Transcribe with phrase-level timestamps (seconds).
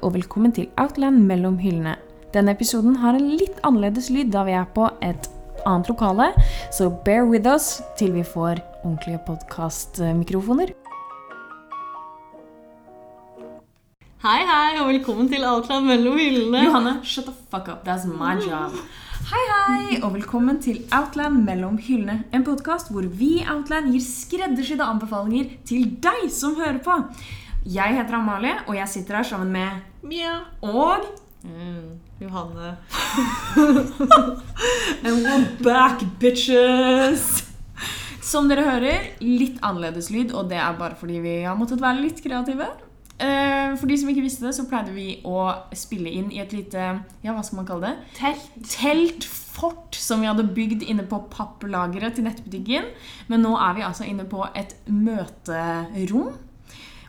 [0.00, 1.96] og velkommen til Outland mellom hyllene.
[2.32, 5.28] Denne episoden har en litt annerledes lyd da vi er på et
[5.68, 6.30] annet lokale,
[6.72, 10.72] så bear with us til vi får ordentlige podkastmikrofoner.
[14.22, 16.64] Hei, hei, og velkommen til Outland mellom hyllene.
[16.64, 17.82] Johanne, shut the fuck up.
[17.88, 18.76] That's my job.
[19.32, 22.22] Hei, hei, og velkommen til Outland mellom hyllene.
[22.34, 26.96] En podkast hvor vi i Outland gir skreddersydde anbefalinger til deg som hører på.
[27.66, 29.68] Jeg heter Amalie, og jeg sitter her sammen med
[30.02, 30.38] Mia.
[30.62, 31.04] Og
[31.42, 32.76] Mm, Johanne.
[35.04, 37.24] And we're back, bitches!
[38.22, 41.98] Som dere hører, litt annerledes lyd, og det er bare fordi vi har måttet være
[42.04, 42.68] litt kreative.
[43.18, 46.54] Eh, For de som ikke visste det, så pleide vi å spille inn i et
[46.54, 46.84] lite
[47.26, 47.96] Ja, hva skal man kalle det?
[48.20, 48.46] Telt.
[48.76, 52.86] Teltfort som vi hadde bygd inne på papplageret til nettbutikken.
[53.26, 56.36] Men nå er vi altså inne på et møterom.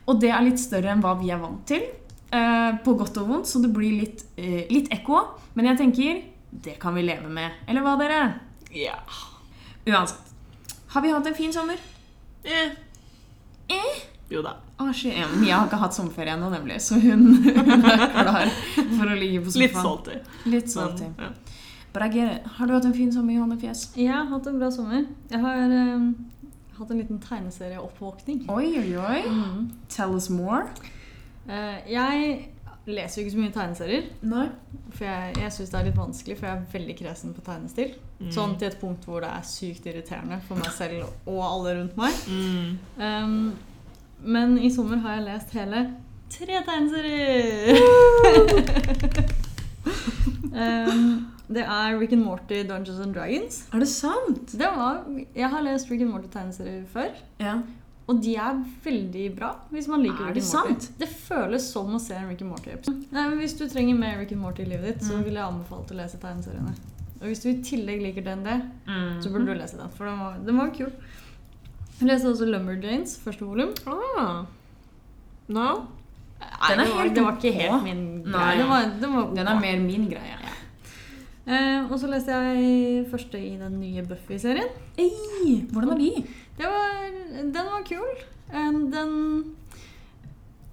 [0.07, 1.83] Og det er litt større enn hva vi er vant til.
[2.31, 5.21] eh, På godt og vondt, så det blir litt, eh, litt ekko.
[5.55, 6.23] Men jeg tenker
[6.63, 7.51] det kan vi leve med.
[7.67, 8.33] Eller hva, dere?
[8.71, 8.97] Ja.
[9.87, 10.33] Uansett.
[10.93, 11.77] Har vi hatt en fin sommer?
[12.43, 12.69] Eh.
[13.69, 14.01] Eh?
[14.29, 14.55] Jo da.
[14.83, 18.49] Asje, ja, Mia har ikke hatt sommerferie ennå, nemlig, så hun, hun er klar
[18.97, 19.61] for å ligge på sofaen.
[19.63, 20.15] Litt salty.
[20.49, 21.09] Litt salty.
[21.17, 22.27] Men, ja.
[22.57, 23.83] Har du hatt en fin sommer, Johanne Fjes?
[23.95, 25.05] Jeg har hatt en bra sommer.
[25.29, 26.07] Jeg har eh,
[26.77, 28.45] hatt en liten tegneserieoppvåkning.
[28.51, 29.21] Oi, oi, oi.
[29.29, 29.71] Mm.
[29.89, 30.65] Tell us more.
[31.47, 32.49] Eh, jeg
[32.85, 34.47] leser jo ikke så mye tegneserier, Nei.
[34.91, 37.93] for jeg, jeg syns det er litt vanskelig, for jeg er veldig kresen på tegnestil.
[38.19, 38.31] Mm.
[38.35, 41.99] Sånn til et punkt hvor det er sykt irriterende for meg selv og alle rundt
[41.99, 42.13] meg.
[42.27, 42.79] Mm.
[42.99, 43.53] Um,
[44.23, 45.85] men i sommer har jeg lest hele
[46.33, 47.77] tre tegneserier!
[50.53, 53.67] um, det er Rick and Morty Dungeons and Dragons.
[53.73, 54.51] Er det sant?
[54.57, 55.03] Det var,
[55.35, 57.57] jeg har lest Rick and Morty-tegneserier før, Ja.
[58.07, 59.55] og de er veldig bra.
[59.71, 60.79] hvis man liker Er Rick and Morty.
[60.85, 60.99] sant?
[60.99, 63.05] Det føles som å se en Rick and Morty-episode.
[63.11, 65.23] Nei, men Hvis du trenger mer Rick and Morty i livet ditt, så Mm.
[65.25, 66.73] vil jeg anbefale å lese tegneseriene.
[67.21, 69.21] Og hvis du i tillegg liker den del, mm.
[69.23, 70.91] så burde du lese den, for den var, den var kul.
[71.99, 73.69] Jeg leste også Lumberjanes, første volum.
[73.87, 74.45] Ah.
[75.47, 75.87] No?
[76.39, 78.31] Nei, Den det, var, det var ikke helt min Nei.
[78.31, 78.57] greie.
[78.57, 80.37] Det var, det var Den er mer min greie.
[81.47, 84.69] Eh, Og så leste jeg første i den nye Buffy-serien.
[85.71, 86.11] Hvordan var de?
[86.57, 87.09] Det var,
[87.43, 88.23] den var kul.
[88.53, 89.55] Eh, Den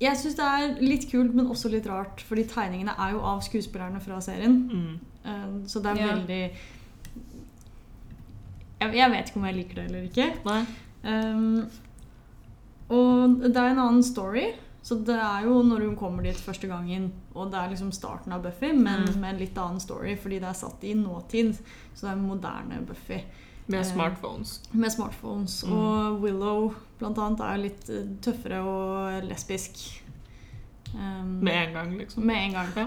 [0.01, 3.41] Jeg syns det er litt kult, men også litt rart, fordi tegningene er jo av
[3.45, 4.55] skuespillerne fra serien.
[4.73, 5.01] Mm.
[5.25, 6.15] Eh, Så det er Ja.
[6.15, 6.51] veldig
[8.81, 10.27] jeg, jeg vet ikke om jeg liker det eller ikke.
[10.47, 10.61] Nei.
[11.05, 11.67] Um,
[12.89, 14.47] og det er en annen story.
[14.91, 18.33] Så det er jo når hun kommer dit første gangen, og det er liksom starten
[18.35, 19.21] av Buffy, men Mm.
[19.21, 21.53] med en litt annen story, fordi det er satt i nåtid.
[21.95, 23.21] Så det er moderne Buffy
[23.69, 24.61] Med Eh, smartphones.
[24.73, 25.63] med smartphones.
[25.65, 25.73] Mm.
[25.73, 30.03] Og Willow blant annet er litt eh, tøffere og lesbisk.
[30.95, 32.25] Um, Med en gang, liksom.
[32.27, 32.67] med en gang.
[32.77, 32.87] Ja.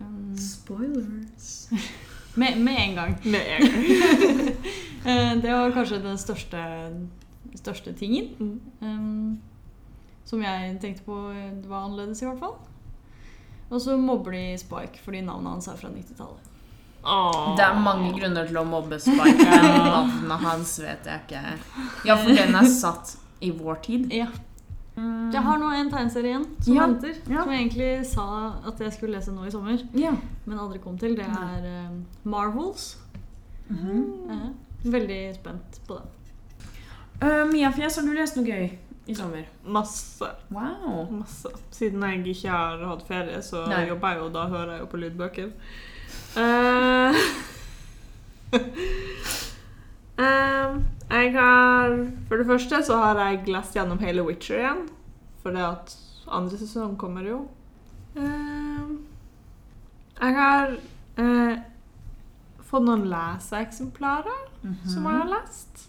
[0.00, 1.68] Um, Spoilers.
[2.34, 3.16] med, med en gang.
[3.24, 4.56] Med en gang.
[5.06, 6.58] Eh, Det var kanskje den største,
[7.54, 8.34] største tingen.
[8.40, 8.60] Mm.
[8.82, 9.38] Um,
[10.28, 12.56] som jeg tenkte på det var annerledes, i hvert fall.
[13.68, 16.44] Og så mobber de Spike fordi navnet hans er fra 90-tallet.
[17.08, 17.54] Åh.
[17.56, 19.46] Det er mange grunner til å mobbe Spike.
[19.92, 21.42] Navnet hans vet jeg ikke.
[22.08, 24.08] Ja, for den er satt i vår tid.
[24.12, 24.28] Ja.
[24.98, 25.28] Mm.
[25.30, 27.20] Jeg har nå en tegneserie igjen som Ja, venter.
[27.30, 27.44] ja.
[27.44, 28.24] Som jeg egentlig sa
[28.66, 30.16] at jeg skulle lese nå i sommer, Ja.
[30.44, 31.14] men aldri kom til.
[31.16, 32.96] Det er um, Marvels.
[33.68, 34.52] Mm -hmm.
[34.82, 36.10] Veldig spent på den.
[37.22, 38.70] Uh, Mia Fjes, har du lest noe gøy
[39.08, 39.48] i sommer?
[39.64, 40.30] Masse.
[40.48, 41.10] Wow.
[41.10, 41.48] Masse.
[41.70, 43.86] Siden jeg ikke har hatt ferie, så Nei.
[43.88, 45.48] jobber jeg jo, da hører jeg jo på lydbøker.
[46.36, 47.16] Uh,
[48.52, 48.60] uh,
[51.16, 51.96] jeg har
[52.28, 54.84] For det første så har jeg lest gjennom hele Witcher igjen.
[55.40, 55.96] For det at
[56.28, 57.40] andre sesong kommer jo.
[58.12, 59.00] Uh,
[60.20, 60.76] jeg har
[62.68, 64.40] fått noen leseeksemplarer
[64.84, 65.88] som jeg har lest.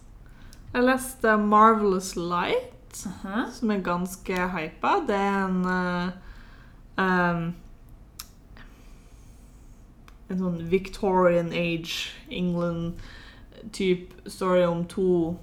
[0.72, 3.46] Jeg leste Marvelous Light Aha.
[3.52, 4.94] som er ganske hypa.
[5.08, 6.10] Det er en uh,
[6.98, 7.54] um,
[10.30, 15.34] En sånn Victorian age England-type story om to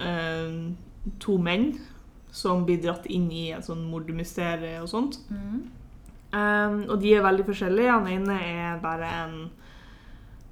[0.00, 0.72] eh,
[1.20, 1.74] To menn
[2.32, 5.18] som blir dratt inn i et sånn mordmysterium og sånt.
[5.28, 5.68] Mm.
[6.34, 7.92] Um, og de er veldig forskjellige.
[7.92, 9.34] Han ene er bare en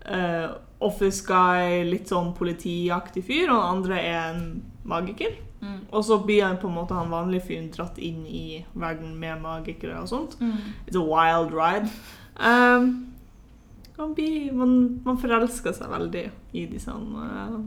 [0.07, 0.53] eh,
[0.83, 4.45] office guy, litt sånn politiaktig fyr, og den andre er en
[4.87, 5.35] magiker.
[5.63, 5.79] Mm.
[5.91, 9.43] Og så blir han på en måte han vanlige fyren dratt inn i verden med
[9.45, 10.35] magikere og sånt.
[10.41, 10.75] Mm.
[10.89, 11.91] It's a wild ride.
[12.37, 13.15] Um,
[14.15, 16.25] blir, man, man forelsker seg veldig
[16.59, 17.61] i disse, uh,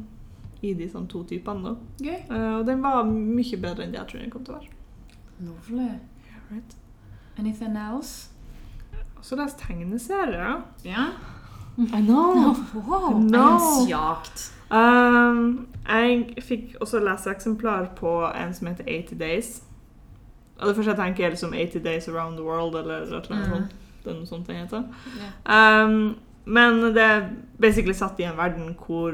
[0.61, 1.71] i disse to typene.
[1.71, 2.17] Da.
[2.27, 4.73] Uh, og den var mye bedre enn det jeg tror den kom til å være.
[5.45, 5.87] Lovely.
[6.27, 6.75] Yeah, right.
[7.39, 8.29] Anything else?
[9.17, 10.61] Også lest tegneserier.
[10.83, 11.07] Ja.
[11.77, 12.55] I know.
[12.73, 13.19] Wow.
[13.19, 13.85] No.
[14.71, 19.61] Um, jeg fikk også leseeksemplar på en som heter 80 Days.
[20.59, 23.45] Og det første jeg tenker er liksom 80 Days Around the World, eller noe Mm.
[23.51, 23.71] sånt.
[24.05, 24.83] Det er sånt den heter.
[25.47, 25.85] Yeah.
[25.85, 26.15] Um,
[26.45, 27.29] men det er
[27.61, 29.11] basically satt i en verden hvor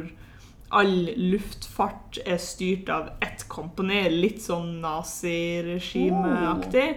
[0.72, 6.96] all luftfart er styrt av ett kompani, litt sånn naziregimeaktig.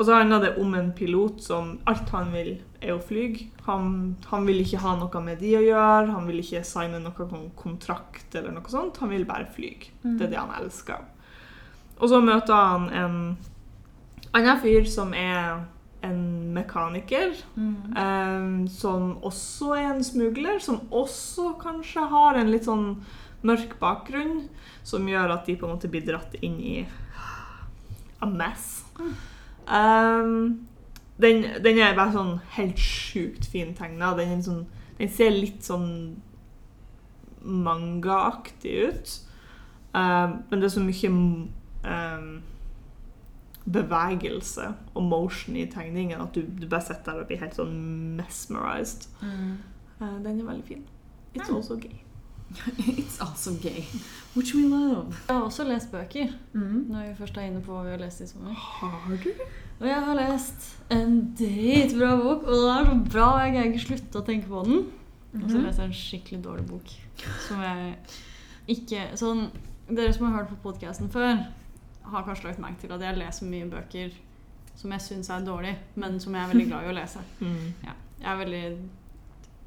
[0.00, 3.26] Og så handler det om en pilot som alt han vil, er å fly.
[3.66, 3.90] Han,
[4.30, 7.50] han vil ikke ha noe med de å gjøre, han vil ikke signe noe kon-
[7.58, 8.96] kontrakt eller noe sånt.
[9.02, 9.74] Han vil bare fly.
[10.16, 11.04] Det er det han elsker.
[12.00, 13.18] Og så møter han en
[14.32, 15.66] annen fyr som er
[16.06, 16.22] en
[16.56, 17.34] mekaniker.
[17.60, 17.74] Mm.
[18.00, 22.94] Ehm, som også er en smugler, som også kanskje har en litt sånn
[23.44, 24.46] mørk bakgrunn,
[24.84, 26.78] som gjør at de på en måte blir dratt inn i
[28.20, 28.78] a mess.
[29.68, 30.66] Ehm,
[31.20, 34.14] den, den er bare sånn helt sjukt fin tegna.
[34.16, 34.62] Den, sånn,
[34.98, 36.22] den ser litt sånn
[37.42, 39.12] mangaaktig ut.
[39.94, 42.42] Um, men det er så mye um,
[43.66, 47.74] bevegelse og motion i tegningen at du, du bare sitter der og blir helt sånn
[48.20, 49.08] mesmerized.
[49.24, 49.56] Mm.
[50.00, 50.84] Uh, den er veldig fin.
[51.34, 51.56] It's Mm.
[51.56, 52.00] also gay.
[52.98, 53.84] It's also gay.
[54.36, 55.14] Which we love.
[55.28, 56.86] Jeg har også lest bøker, Mm.
[56.90, 58.52] når vi først er inne på hva vi har lest i sommer.
[58.54, 59.30] Har du?
[59.80, 63.84] Og jeg har lest en dritbra bok, og den er så bra, jeg greier ikke
[63.86, 64.86] slutte å tenke på den.
[65.34, 65.64] Og så Mhm.
[65.66, 66.88] leser jeg en skikkelig dårlig bok,
[67.48, 67.94] som jeg
[68.68, 69.48] ikke Sånn,
[69.88, 71.46] dere som har hørt på podcasten før,
[72.04, 74.10] har kanskje lagt merke til at jeg leser mye bøker
[74.76, 77.18] som jeg syns er dårlige, men som jeg er veldig glad i å lese.
[77.40, 77.72] Mm.
[77.84, 78.78] Ja, jeg er veldig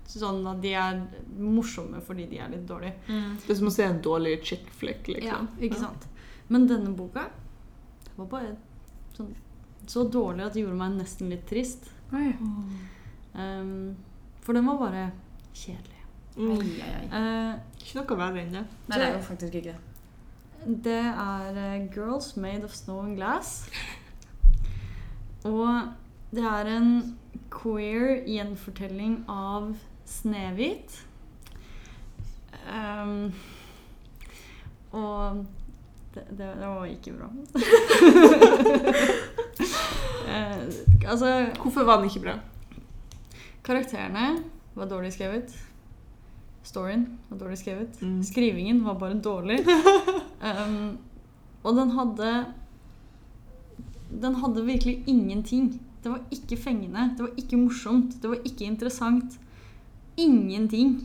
[0.10, 1.00] sånn at de er
[1.40, 2.98] morsomme fordi de er litt dårlige.
[3.08, 3.38] Mm.
[3.46, 5.48] Det er som å se en dårlig chick flick, Liksom.
[5.48, 6.08] Ja, ikke sant?
[6.52, 7.30] Men denne boka
[8.04, 8.52] det var bare
[9.16, 9.32] sånn,
[9.90, 11.90] så dårlig at det gjorde meg nesten litt trist.
[12.14, 12.30] Oi.
[13.34, 13.96] Um,
[14.44, 15.08] for den var bare
[15.58, 16.04] kjedelig.
[16.36, 16.52] Mm.
[16.52, 17.08] Ai, ai, ai.
[17.10, 18.64] Uh, Ikke noe verre enn det.
[18.90, 20.78] Nei, det er jo faktisk ikke det.
[20.86, 23.66] det er uh, 'Girls Made of Snow and Glass'.
[25.50, 25.90] Og
[26.34, 27.18] det er en
[27.54, 29.74] queer gjenfortelling av
[30.06, 31.06] Snehvit.
[32.64, 33.34] Um,
[34.92, 35.46] og
[36.14, 37.30] det, det, det var ikke bra.
[40.24, 40.62] Eh,
[41.12, 41.28] altså
[41.62, 42.34] Hvorfor var den ikke bra?
[43.64, 44.40] Karakterene
[44.74, 45.52] var dårlig skrevet.
[46.64, 48.00] Storyen var dårlig skrevet.
[48.02, 48.24] Mm.
[48.24, 49.60] Skrivingen var bare dårlig.
[50.42, 50.98] Um,
[51.64, 52.32] og den hadde
[54.10, 55.82] Den hadde virkelig ingenting.
[56.04, 59.40] Det var ikke fengende, det var ikke morsomt, det var ikke interessant.
[60.18, 60.98] Ingenting.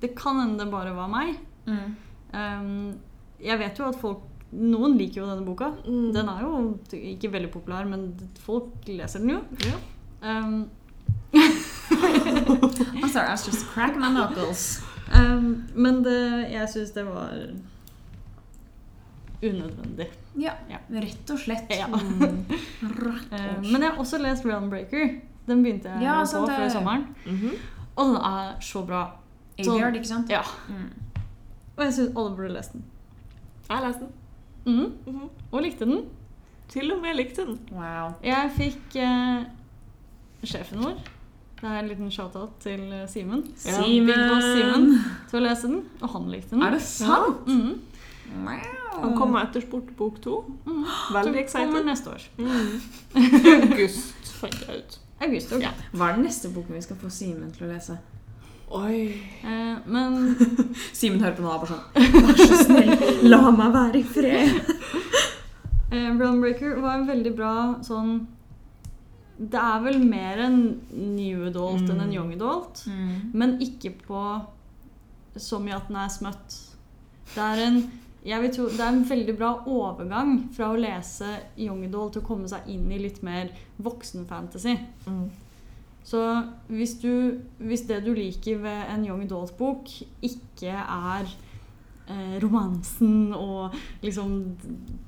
[0.00, 1.36] Det kan hende det bare var meg.
[1.66, 1.94] Mm.
[2.32, 2.98] Um,
[3.40, 5.68] jeg vet jo at folk Noen liker jo denne boka.
[5.86, 6.08] Mm.
[6.12, 8.08] Den er jo ikke veldig populær, men
[8.42, 9.40] folk leser den jo.
[9.62, 9.76] Ja.
[10.26, 10.64] Um,
[11.32, 14.80] I'm sorry, I was just cracking my knuckles.
[15.14, 16.16] Um, men det,
[16.50, 17.30] jeg syns det var
[19.42, 20.06] unødvendig.
[20.38, 20.78] Ja, Ja.
[20.90, 21.70] rett og slett.
[21.70, 21.86] Ja.
[21.86, 22.44] Mm.
[22.50, 23.72] Rett Um, slett.
[23.72, 25.20] men jeg har også lest Realmbreaker.
[25.46, 27.06] Den begynte jeg Ja, på før sommeren.
[27.26, 27.54] Mhm.
[28.00, 29.02] Og den er så bra.
[29.60, 30.30] Aveyard, ikke sant?
[30.32, 30.40] Ja.
[30.68, 30.88] Mm.
[31.76, 32.84] Og jeg syns alle burde lest den.
[33.68, 34.12] Jeg leste den.
[34.64, 34.92] Mm.
[35.06, 35.28] Mm -hmm.
[35.52, 36.04] Og likte den.
[36.68, 37.58] Til og med likte den.
[37.72, 38.12] Wow.
[38.24, 39.44] Jeg fikk eh,
[40.44, 40.98] sjefen vår
[41.60, 43.44] Det er en liten shout-out til eh, Simen.
[43.66, 43.82] Ja.
[43.82, 46.62] Simen til å lese den, og han likte den.
[46.62, 47.46] Er det sant?
[47.46, 47.80] Mhm.
[49.00, 50.44] Han kom med etterspurt bok to.
[50.64, 50.86] Mhm.
[51.12, 51.66] Veldig excited.
[51.66, 52.22] kommer neste år.
[52.38, 52.80] Mm.
[53.72, 54.98] August, fant jeg ut.
[55.20, 55.52] August.
[55.52, 55.62] ok.
[55.62, 55.70] Ja.
[55.92, 57.98] Hva er den neste boken vi skal få Simen til å lese?
[58.70, 59.00] Oi.
[59.42, 60.36] Eh, men
[60.98, 62.92] Simen hører på nå og bare sånn Vær så snill,
[63.28, 64.60] la meg være i fred.
[65.90, 68.12] Eh, Brownbreaker var en veldig bra sånn
[69.42, 70.60] Det er vel mer en
[70.94, 72.12] new adult enn en Mm.
[72.14, 72.84] young adult.
[72.86, 73.32] Mm.
[73.34, 74.20] Men ikke på
[75.34, 76.54] så mye at den er smøtt.
[77.34, 77.80] Det er en
[78.24, 82.24] jeg vil tro, det er en veldig bra overgang fra å lese young adult til
[82.24, 84.74] å komme seg inn i litt mer voksenfantasy.
[85.06, 85.28] Mm.
[86.04, 86.20] Så
[86.68, 89.88] hvis, du, hvis det du liker ved en young adult-bok,
[90.26, 91.28] ikke er
[92.10, 94.36] eh, romansen og liksom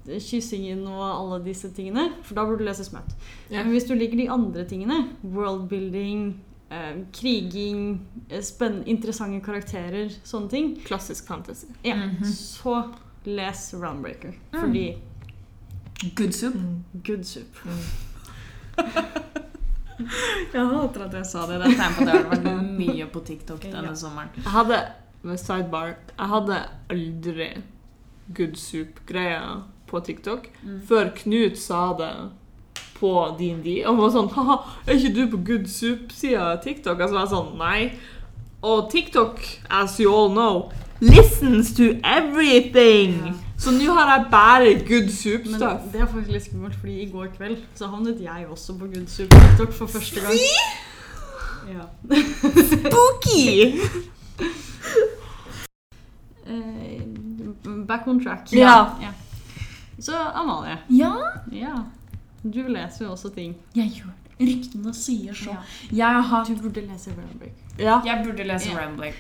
[0.07, 3.13] kyssingen og alle disse tingene, for da burde du lese Smøtt.
[3.51, 3.61] Ja.
[3.61, 6.31] Men hvis du liker de andre tingene, worldbuilding,
[6.73, 8.01] eh, kriging,
[8.31, 11.67] eh, spenn- interessante karakterer, sånne ting, Klassisk fantasy.
[11.85, 12.25] ja, Mhm.
[12.25, 12.79] så
[13.25, 14.33] les Roundbreaker.
[14.53, 14.61] Mm.
[14.61, 14.87] Fordi
[16.17, 16.55] Good soup.
[17.07, 17.57] good soup.
[20.53, 21.59] Jeg hater at jeg sa det.
[21.63, 23.95] Det er tegn på at det har vært mye på TikTok denne Ja.
[23.95, 24.31] sommeren.
[24.37, 24.79] Jeg hadde,
[25.23, 26.57] med sidebar, jeg hadde
[26.91, 27.49] aldri
[28.35, 30.81] good soup-greia på TikTok Mm.
[30.89, 32.11] før Knut sa det
[33.03, 33.77] på D&D.
[33.91, 34.57] Og var sånn Haha,
[34.87, 36.97] er ikke du på Good Soup-sida av TikTok?
[37.03, 37.81] Og så var jeg sånn Nei.
[38.63, 39.41] Og TikTok,
[39.75, 40.69] as you all know,
[41.03, 43.17] listens to everything.
[43.59, 45.89] Så nå har jeg bare Good Men Soup-stuff.
[45.93, 49.11] det er faktisk litt skummelt, fordi i går kveld så havnet jeg også på Good
[49.11, 50.39] Soup TikTok for første gang.
[51.73, 51.85] Ja.
[52.71, 53.79] Spooky!
[56.47, 57.03] Eh,
[57.87, 58.49] back on track.
[58.53, 58.87] Ja.
[59.03, 59.13] Ja.
[60.01, 61.13] Så Amalie, Ja,
[61.53, 61.75] ja.
[62.43, 63.55] Du leser jo også ting.
[63.75, 64.17] jeg gjør det.
[64.43, 65.51] Ryktene sier så.
[65.53, 65.57] Ja.
[65.93, 67.53] Jeg har hatt Du burde lese Rambreak.
[67.79, 68.01] Ja.
[68.05, 68.89] Jeg burde lese Ja.
[68.97, 69.13] Ble.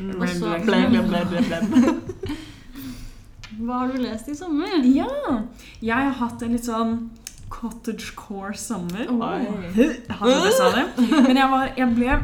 [3.63, 4.67] Hva har du lest i sommer?
[4.89, 5.07] Ja.
[5.85, 7.11] Jeg har hatt en litt sånn
[7.53, 9.07] cottage core sommer.
[9.13, 9.21] Oh.
[9.77, 10.01] Jeg.
[11.29, 12.17] Men jeg, var, jeg ble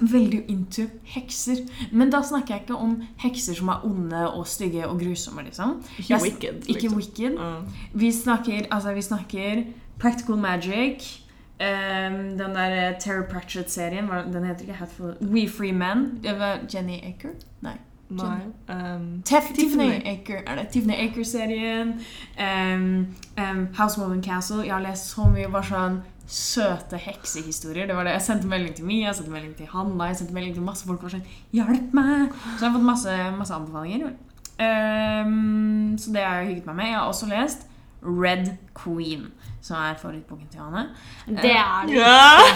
[0.00, 1.60] veldig into hekser.
[1.92, 5.76] Men da snakker jeg ikke om hekser som er onde og stygge og grusomme, liksom.
[6.00, 6.24] Ikke wicked.
[6.24, 6.98] wicked, Ikke liksom.
[6.98, 7.32] wicked.
[7.38, 7.62] Mm.
[8.02, 9.62] Vi snakker, altså, vi snakker
[10.02, 11.22] practical magic.
[11.62, 16.18] Um, den der eh, Terry Pratchett-serien, den heter ikke Hatful We Free Men.
[16.22, 17.36] Det var Jenny Aker?
[17.60, 17.76] Nei.
[18.10, 18.40] Nei.
[18.68, 20.02] Um, Tef Tiffany.
[20.04, 20.42] Aker.
[20.46, 22.00] Er det Tiffany Aker-serien?
[22.38, 23.06] Um,
[23.38, 24.64] um, House of Castle.
[24.66, 27.86] Jeg har lest så mye bare sånn søte heksehistorier.
[27.86, 28.16] Det var det.
[28.18, 30.86] Jeg sendte melding til Mia, jeg sendte melding til Hanna, jeg sendte melding til masse
[30.88, 31.02] folk.
[31.02, 32.32] var sånn, Hjelp meg!
[32.32, 34.14] Så jeg har fått masse, masse anbefalinger.
[34.62, 36.90] Um, så det har jeg hygget meg med.
[36.90, 37.66] Jeg har også lest
[38.02, 39.30] Red Queen,
[39.62, 40.88] som er favorittboken til Johanne.
[41.26, 41.94] Det er det.
[41.94, 42.46] ja.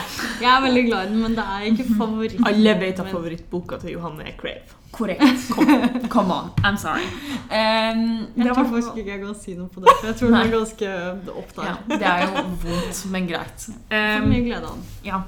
[0.42, 2.40] Jeg er veldig glad i den, men det er ikke favoritt.
[2.46, 4.75] Alle vet at favorittboka til Johanne er Crave.
[4.96, 5.22] Korrekt.
[5.52, 6.50] Come, come on.
[6.64, 7.04] I'm sorry.
[7.50, 10.36] Um, Jeg tror faktisk ikke jeg kan si noe på det, for jeg tror den
[10.40, 10.92] er ganske
[11.36, 11.64] opp der.
[11.68, 13.66] ja, det er jo vondt, men greit.
[13.90, 14.84] For Um, mye glede av den.
[15.04, 15.20] Ja.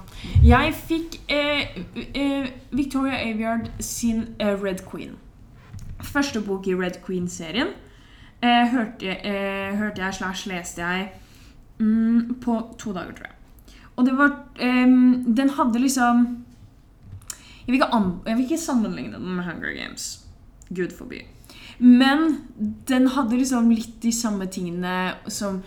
[0.45, 1.79] Jeg fikk eh,
[2.15, 5.15] eh, Victoria Aviard sin eh, Red Queen.
[6.03, 7.75] Første bok i Red Queen-serien.
[8.43, 11.09] Eh, hørte, eh, hørte jeg slash leste jeg
[11.79, 13.35] mm, på to dager, tror jeg.
[13.99, 16.27] Og det var um, Den hadde liksom
[17.69, 20.25] jeg vil, ikke jeg vil ikke sammenligne den med Hunger Games.
[20.73, 21.27] Gud forby.
[21.79, 22.47] Men
[22.89, 24.95] den hadde liksom litt de samme tingene
[25.29, 25.61] som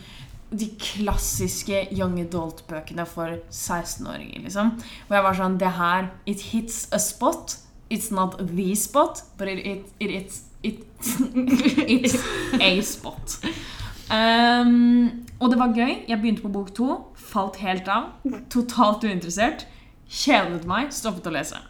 [0.49, 4.73] de klassiske young adult-bøkene for 16-åringer, liksom.
[5.07, 7.55] Og jeg var sånn Det her It hits a spot.
[7.91, 10.81] It's not the spot, but it, it, it, it,
[11.85, 12.17] it's
[12.59, 13.37] a spot.
[14.11, 16.03] Um, og det var gøy.
[16.07, 16.89] Jeg begynte på bok to.
[17.15, 18.11] Falt helt av.
[18.51, 19.65] Totalt uinteressert.
[20.11, 20.91] Kjedet meg.
[20.95, 21.61] Stoppet å lese.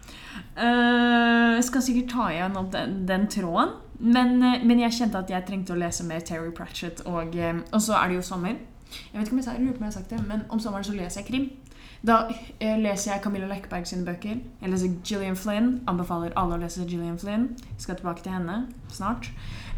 [0.57, 3.77] Uh, Jeg skal sikkert ta igjen opp den, den tråden.
[4.01, 7.03] Men, eh, men jeg kjente at jeg trengte å lese mer Terry Pratchett.
[7.05, 8.55] Og, eh, og så er det jo sommer.
[8.89, 10.95] Jeg vet ikke om jeg, sier om jeg har sagt det, men om sommeren så
[10.95, 11.49] leser jeg krim.
[12.01, 12.27] Da
[12.59, 14.41] leser jeg Camilla Lekberg sine bøker.
[14.61, 15.83] Jeg leser Gillian Flynn.
[15.87, 17.51] Anbefaler alle å lese Gillian Flynn.
[17.77, 19.29] Skal tilbake til henne snart.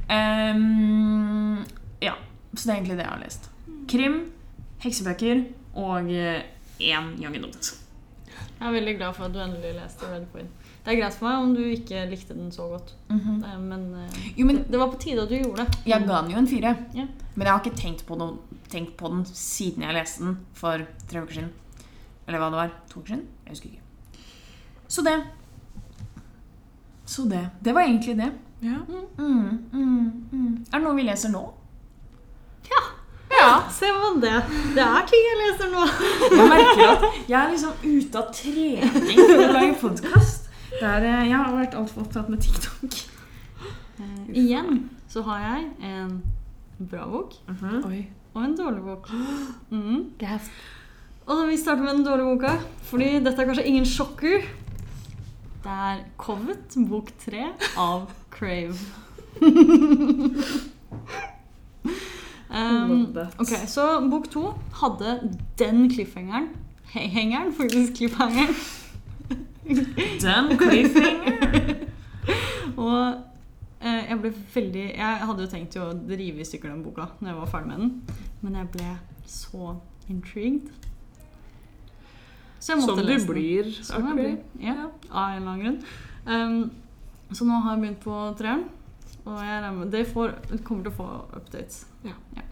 [0.08, 1.66] Um,
[2.02, 2.16] ja,
[2.56, 3.50] så det er egentlig det jeg har lest.
[3.90, 4.18] Krim,
[4.84, 7.74] heksebøker og én young adult.
[8.60, 10.52] Jeg er veldig glad for at du endelig leste Red Queen.
[10.84, 13.58] Det er greit for meg om du ikke likte den så godt, Mm -hmm.
[13.60, 15.78] men, eh, Jo, men det, var på tide at du gjorde det.
[15.86, 16.78] Jeg ga den jo en fire.
[16.94, 17.08] Ja.
[17.36, 18.38] Men jeg har ikke tenkt på, noe,
[18.70, 21.50] tenkt på den siden jeg leste den for tre uker siden.
[22.28, 22.72] Eller hva det var.
[22.90, 23.28] To uker siden?
[23.46, 23.82] Jeg husker ikke.
[24.88, 25.24] Så det.
[27.06, 27.50] Så det.
[27.64, 28.32] Det var egentlig det.
[28.62, 28.78] Ja.
[29.18, 30.66] Mm, mm, mm.
[30.74, 31.54] Er det noe vi leser nå?
[33.44, 34.36] Ja, se på det.
[34.76, 35.82] Det er ting jeg leser nå.
[36.38, 40.42] Jeg merker at jeg er liksom ute av trening for å lage podkast.
[40.80, 42.94] Jeg har vært altfor opptatt med TikTok.
[44.00, 44.70] Uh, igjen
[45.12, 45.60] så har jeg
[45.92, 46.14] en
[46.80, 47.36] bra bok
[47.86, 48.00] Oi.
[48.34, 49.10] og en dårlig bok.
[49.70, 50.00] Mhm.
[51.24, 52.54] Og da vi starter med den dårlige boka,
[52.90, 54.40] fordi dette er kanskje ingen sjokker.
[55.64, 57.44] Det er Covet, bok tre
[57.80, 58.00] av
[58.32, 58.76] Crave.
[62.54, 65.18] um, ok, Så bok to hadde
[65.60, 66.50] den cliffhangeren.
[66.94, 68.56] Hengeren, faktisk cliffhangeren.
[70.22, 71.90] Den cliffhangeren!
[72.84, 73.16] Og
[73.84, 77.30] eh, jeg ble veldig Jeg hadde jo tenkt å rive i stykker den boka når
[77.32, 78.94] jeg var ferdig med den, men jeg ble
[79.30, 79.76] så
[80.12, 80.72] intrigued.
[82.60, 83.34] Så jeg måtte Som du lese den.
[83.34, 83.74] blir.
[83.84, 84.38] Som jeg blir.
[84.64, 85.80] Ja, av en eller annen grunn.
[86.26, 88.66] Um, så nå har jeg begynt på treeren,
[89.26, 91.08] og jeg det får, kommer til å få
[91.40, 91.84] updates.
[92.06, 92.16] Ja.
[92.38, 92.43] Eh,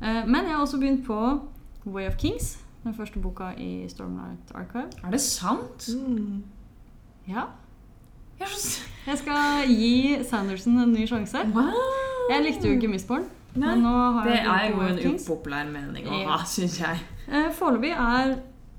[0.00, 1.18] men jeg har også begynt på
[1.86, 4.86] Way of Kings, den første boka i Stormlight Archive.
[5.04, 5.88] Er det sant?
[5.96, 6.42] Mm.
[7.28, 7.42] Ja.
[9.06, 11.38] Jeg skal gi Sanderson en ny sjanse.
[11.54, 11.72] Wow!
[12.30, 13.24] Jeg likte jo ikke Mistborn,
[13.54, 13.74] Nei.
[13.74, 17.00] men nå har Det jeg er jo en upopulær mening å ha, syns jeg.
[17.26, 18.34] Eh, Foreløpig er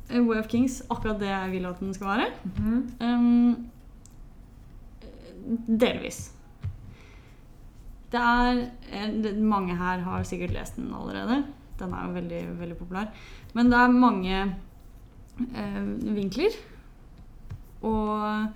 [0.09, 2.27] eh, Way of Kings akkurat det jeg vil at den skal være.
[2.45, 2.91] Mhm.
[3.01, 3.69] Um,
[5.81, 6.29] delvis.
[8.09, 11.43] Det er Mange her har sikkert lest den allerede.
[11.79, 13.11] Den er jo veldig, veldig populær.
[13.53, 14.39] Men det er mange
[15.55, 15.81] eh,
[16.17, 16.55] vinkler.
[17.87, 18.47] Og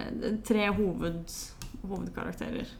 [0.00, 1.34] eh, tre hoved,
[1.82, 2.70] hovedkarakterer.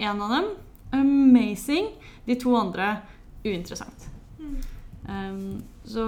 [0.00, 0.50] En av dem
[0.90, 1.90] amazing.
[2.24, 2.96] De to andre
[3.44, 4.08] uinteressant.
[5.08, 6.04] Um, så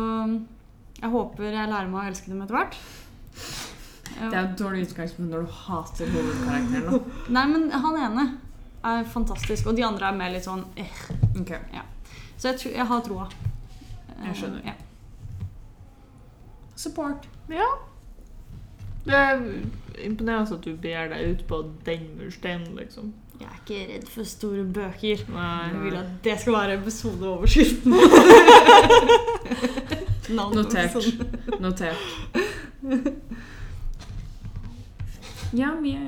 [1.01, 2.79] jeg håper jeg lærer meg å elske dem etter hvert.
[4.13, 7.07] Det er jo dårlig utgangspunkt når du hater hovedkarakteren.
[7.37, 8.27] Nei, men han ene
[8.85, 11.03] er fantastisk, og de andre er mer litt sånn eh.
[11.41, 11.53] Ok.
[12.39, 13.27] Så jeg, tror- jeg har troa.
[14.25, 14.63] Jeg skjønner.
[14.67, 14.73] Ja.
[16.77, 17.29] Support.
[17.51, 17.69] Ja.
[19.05, 19.41] Det er
[20.07, 23.13] imponerende at du ber deg ut på den mursteinen, liksom.
[23.41, 25.23] Jeg er ikke redd for store bøker.
[25.27, 27.93] Jeg vil at det skal være episodeoverskriften.
[30.55, 30.95] Notert.
[31.61, 32.03] Notert.
[35.53, 36.03] Yum, yeah.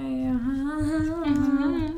[1.27, 1.93] Jeg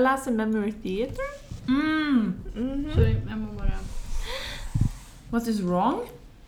[0.00, 1.28] leser Memory Theater.
[1.68, 2.34] Mm.
[2.54, 2.92] Mhm.
[2.94, 3.78] Sorry, jeg må bare
[5.30, 6.00] What is wrong?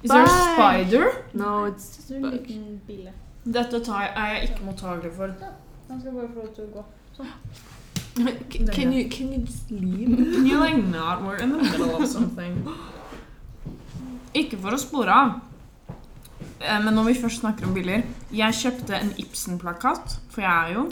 [0.03, 1.05] Is there a spider?
[1.33, 3.13] No, it's a liten bille.
[3.45, 5.31] Dette tar jeg, er jeg ikke mottagelig for.
[5.91, 6.85] Han skal bare få lov til å gå.
[8.51, 10.17] Can, can you can you just leave?
[10.35, 11.23] Can you like not?
[11.23, 12.69] work in the middle of something.
[14.35, 15.33] Ikke for å spore av.
[16.61, 18.03] Eh, Men når vi først snakker om biller...
[18.33, 20.91] Jeg kjøpte en Ibsen-plakat, for jeg er jo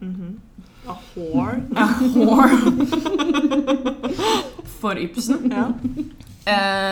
[0.00, 0.40] Mhm.
[0.88, 1.62] A whore.
[1.76, 2.48] a whore
[4.80, 5.52] for Ibsen.
[5.52, 5.64] Ja.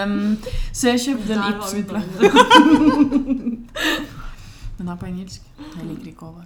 [0.04, 0.38] Um,
[0.72, 2.18] så jeg kjøpte en Ibsen-plate.
[4.78, 5.42] Den er på engelsk.
[5.58, 6.44] Jeg liker ikke Håvard.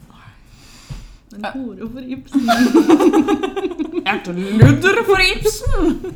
[1.34, 2.40] En hore for Ibsen.
[4.06, 6.14] Hjerteludder for Ibsen!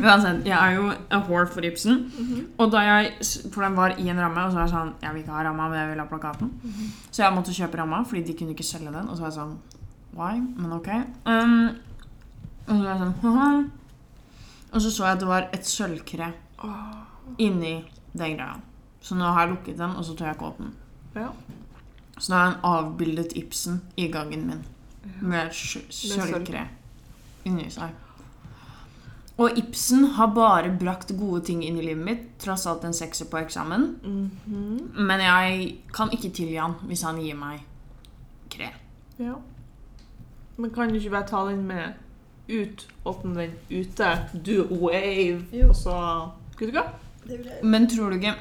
[0.00, 1.98] Uansett, jeg er jo a whore for Ibsen.
[2.18, 2.46] Mhm.
[2.58, 3.12] Og da jeg,
[3.52, 5.42] For den var i en ramme, og så var jeg sånn Jeg vil ikke ha
[5.44, 6.50] ramma, men jeg vil ha plakaten.
[7.10, 9.08] Så jeg måtte kjøpe ramma, fordi de kunne ikke selge den.
[9.08, 9.58] Og så var jeg sånn
[10.16, 10.40] Why?
[10.40, 10.88] Men ok.
[11.26, 11.68] Um,
[12.66, 13.64] og så var jeg sånn Haha.
[14.72, 16.32] Og så så jeg at det var et sølvkre
[17.38, 18.60] inni den greia.
[19.00, 20.76] Så nå har jeg lukket den, og så tør jeg ikke åpne den.
[21.22, 21.30] Ja.
[22.18, 24.62] Så nå har jeg en avbildet Ibsen i gangen min
[25.20, 26.66] med sølvkre
[27.48, 27.90] inni seg.
[29.40, 33.28] Og Ibsen har bare brakt gode ting inn i livet mitt, tross alt en sekser
[33.30, 33.86] på eksamen.
[34.04, 34.90] Mhm.
[35.00, 37.62] Men jeg kan ikke tilgi han hvis han gir meg
[38.52, 38.68] kre.
[39.18, 39.38] Ja.
[40.58, 41.94] Men kan du ikke bare ta den med
[42.50, 45.68] ut, åpne den ute, do a wave, Jo.
[45.68, 45.96] og så
[46.58, 46.82] Good go?
[47.62, 48.34] Men tror du ikke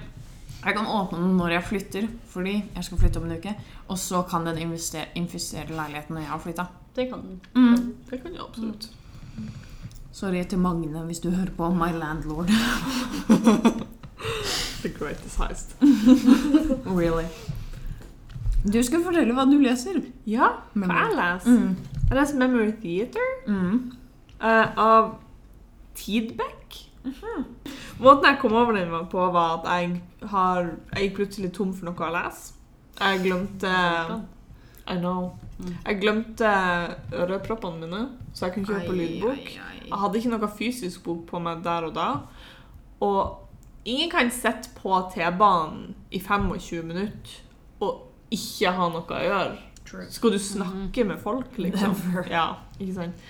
[0.65, 3.55] Jeg kan åpne den når jeg flytter, fordi jeg skal flytte om en uke.
[3.87, 6.65] Og så kan den investere, infisere leiligheten når jeg har flytta.
[6.95, 7.39] Det kan den.
[7.55, 7.95] Mm.
[8.09, 8.89] Det kan den absolutt.
[10.11, 12.49] Sorry til Magne hvis du hører på My Landlord.
[14.83, 15.75] The greatest heist.
[16.99, 17.25] Really.
[18.73, 20.01] Du skal fortelle hva du leser.
[20.27, 21.59] Ja, hva jeg leser?
[21.59, 21.75] Mm.
[22.09, 23.91] Jeg leser Memory Theater Mm.
[24.41, 25.09] uh, av
[25.95, 26.77] Tidbeck.
[27.99, 30.59] Måten jeg kom over den på, var at jeg har
[30.93, 32.53] Jeg gikk plutselig tom for noe å lese.
[32.99, 33.71] Jeg glemte
[34.89, 35.37] I know.
[35.59, 35.75] Mm.
[35.85, 36.49] Jeg glemte
[37.13, 38.01] øreproppene mine,
[38.33, 39.51] så jeg kunne ikke høre på lydbok.
[39.89, 42.07] Jeg hadde ikke noe fysisk bok på meg der og da.
[43.05, 47.37] Og ingen kan sitte på T-banen i 25 minutter
[47.79, 49.57] og ikke ha noe å gjøre.
[50.13, 51.95] Skal du snakke med folk, liksom?
[51.97, 52.27] Never.
[52.29, 52.47] Ja,
[52.77, 53.29] ikke sant?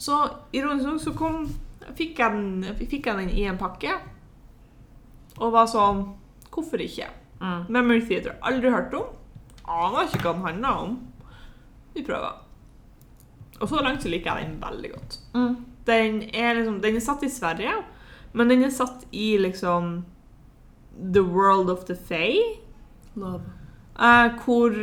[0.00, 0.16] Så
[0.56, 1.44] ironisk nok så kom
[1.96, 3.94] fikk jeg, den, fikk jeg den i en pakke.
[5.40, 6.06] Og var sånn
[6.50, 7.06] Hvorfor ikke?
[7.38, 7.68] Mm.
[7.70, 8.34] Memory Theater.
[8.42, 9.12] Aldri hørt om.
[9.70, 10.96] Aner ikke hva den handler om.
[11.94, 12.40] Vi prøver.
[13.60, 15.18] Og så langt så liker jeg den veldig godt.
[15.34, 15.56] Mm.
[15.86, 17.74] Den er liksom Den er satt i Sverige,
[18.32, 20.04] men den er satt i liksom
[20.96, 22.60] The World of the Fae.
[23.14, 23.42] Love.
[24.00, 24.74] Eh, hvor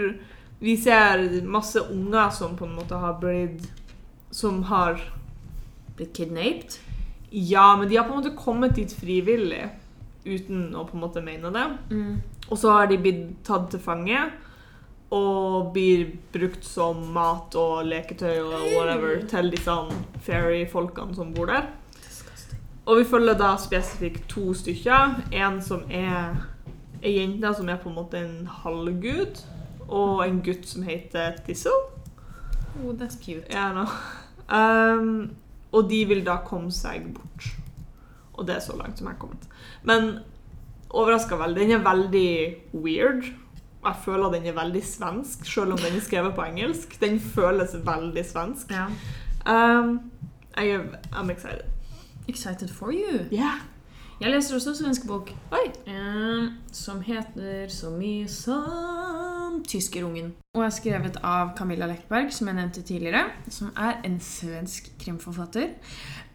[0.60, 3.72] vi ser masse unger som på en måte har blitt
[4.32, 5.00] Som har
[5.96, 6.80] Blitt kidnapped?
[7.30, 9.70] Ja, men de har på en måte kommet dit frivillig
[10.26, 11.64] uten å på en måte mene det.
[11.90, 12.20] Mm.
[12.52, 14.20] Og så har de blitt tatt til fange
[15.14, 19.76] og blir brukt som mat og leketøy og whatever til disse
[20.26, 21.70] fairy-folkene som bor der.
[22.88, 25.22] Og vi følger da spesifikt to stykker.
[25.36, 26.36] En som er
[27.04, 29.42] ei jente som er på en måte en halvgud,
[29.88, 31.76] og en gutt som heter Thistle.
[32.84, 33.46] Oh, that's cute.
[33.52, 33.88] Yeah, no.
[34.52, 35.36] um,
[35.72, 37.52] og de vil da komme seg bort.
[38.34, 39.48] Og det er så langt som jeg har kommet.
[39.84, 40.20] Men
[40.90, 41.62] overraska veldig.
[41.62, 42.32] Den er veldig
[42.74, 43.32] weird.
[43.88, 47.00] Jeg føler den er veldig svensk, selv om den er skrevet på engelsk.
[47.02, 48.72] Den føles veldig svensk.
[48.72, 48.86] Ja.
[49.48, 50.00] Um,
[50.58, 50.80] jeg er
[51.14, 51.64] I'm excited.
[52.28, 53.24] Excited for you.
[53.32, 53.64] Yeah.
[54.20, 55.94] Jeg leser også en svensk bok Oi.
[55.94, 59.07] Um, som heter så mye som
[59.68, 60.32] 'Tyskerungen'.
[60.56, 63.24] Og er skrevet av Camilla Lekberg, som jeg nevnte tidligere.
[63.50, 65.68] Som er en svensk krimforfatter.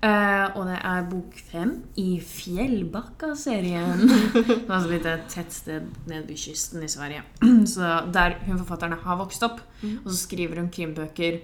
[0.03, 4.01] Uh, og det er bok fem i Fjellbakka-serien.
[4.03, 7.23] altså altså et tettsted nede ved kysten i Sverige.
[7.75, 9.61] Så Der hun forfatterne har vokst opp.
[10.05, 11.39] Og så skriver hun krimbøker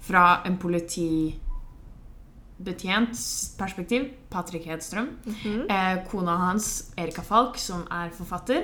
[0.00, 4.04] fra en politibetjents perspektiv.
[4.30, 5.08] Patrick Hedstrøm.
[5.26, 5.72] -hmm.
[5.72, 8.62] Eh, kona hans, Erika Falk, som er forfatter.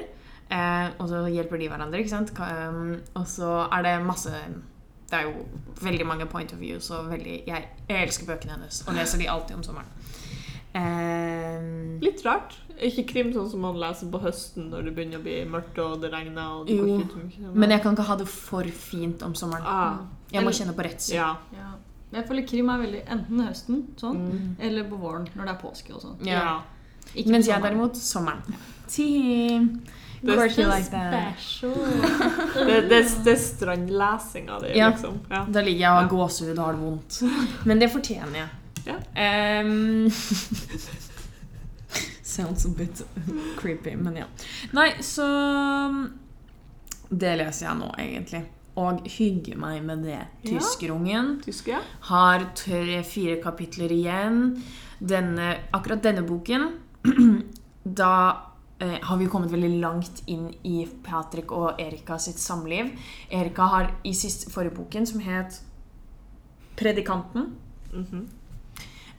[0.50, 2.30] Eh, og så hjelper de hverandre, ikke sant.
[2.40, 4.30] Um, og så er det masse
[5.10, 5.44] Det er jo
[5.82, 9.28] veldig mange point of views, og veldig Jeg, jeg elsker bøkene hennes, og leser de
[9.28, 9.86] alltid om sommeren.
[10.78, 12.54] Um, Litt rart.
[12.78, 15.96] Ikke krim sånn som man leser på høsten når det begynner å bli mørkt og
[16.02, 16.60] det regner.
[16.60, 19.34] og det går Jo, ikke så men jeg kan ikke ha det for fint om
[19.34, 19.64] sommeren.
[19.66, 19.98] ah,
[20.32, 21.16] Jeg må kjenne på redsel.
[21.16, 21.30] Ja.
[21.56, 21.72] Ja.
[22.12, 24.56] Jeg føler krim er veldig enten høsten sånn, Mm.
[24.60, 26.16] eller på våren når det er påske og sånn.
[26.24, 26.32] Ja.
[26.32, 26.62] ja.
[27.26, 27.62] Mens jeg sommeren.
[27.62, 29.82] derimot sommeren.
[30.20, 31.34] Det, er like that.
[32.68, 34.88] Det, det, det er strandlesinga di, Ja.
[34.90, 35.18] liksom.
[35.30, 35.44] Ja.
[35.48, 37.22] Da ligger jeg og har gåsehud og har det vondt.
[37.64, 38.48] Men det fortjener jeg.
[38.88, 38.96] Ja.
[39.62, 40.10] Um,
[42.22, 43.02] sounds a bit
[43.60, 44.24] creepy, men ja.
[44.72, 45.26] Nei, så
[47.08, 48.42] Det leser jeg nå, egentlig.
[48.78, 50.18] Og hygger meg med det.
[50.44, 50.50] Ja.
[50.50, 51.80] Tyskerungen Tysker, ja.
[52.10, 54.62] har tre-fire kapitler igjen.
[54.98, 56.72] Denne, akkurat denne boken
[57.98, 58.10] Da
[58.80, 62.92] har vi kommet veldig langt inn i Patrick og Erika sitt samliv.
[63.30, 65.60] Erika har i siste, forrige boken, som het
[66.78, 67.56] Predikanten
[67.92, 68.28] Mhm.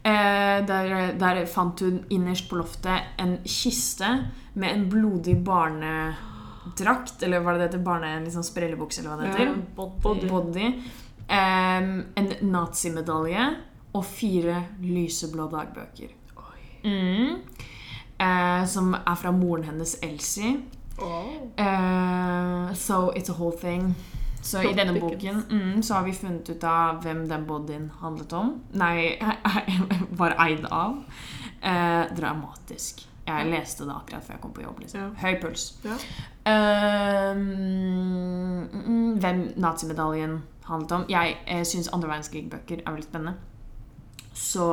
[0.05, 4.07] eh, der, der fant hun innerst på loftet en kiste
[4.53, 7.21] med en blodig barnedrakt.
[7.23, 7.83] Eller hva er det det heter?
[7.83, 9.55] Barne, en liksom sprellebukse, eller hva det heter.
[9.75, 10.29] Body.
[10.29, 10.69] Body.
[11.29, 13.49] Em, en nazimedalje
[13.93, 16.15] og fire lyseblå dagbøker.
[16.85, 17.41] Mm.
[18.19, 20.61] Eh, som er fra moren hennes, Elsie.
[21.55, 23.95] Eh, so it's a whole thing.
[24.41, 28.33] Så i denne boken mm, så har vi funnet ut av hvem den bodyen handlet
[28.33, 28.63] om.
[28.71, 29.19] Nei,
[30.21, 31.03] var eid av.
[31.61, 33.05] Eh, dramatisk.
[33.29, 34.79] Jeg leste det akkurat før jeg kom på jobb.
[34.81, 34.99] Liksom.
[34.99, 35.09] Ja.
[35.21, 35.63] Høy puls.
[35.85, 35.95] Ja.
[36.49, 37.37] Um,
[39.21, 41.05] hvem nazimedaljen handlet om.
[41.11, 43.35] Jeg eh, syns andre verdenskrig-bøker er veldig spennende.
[44.33, 44.65] Så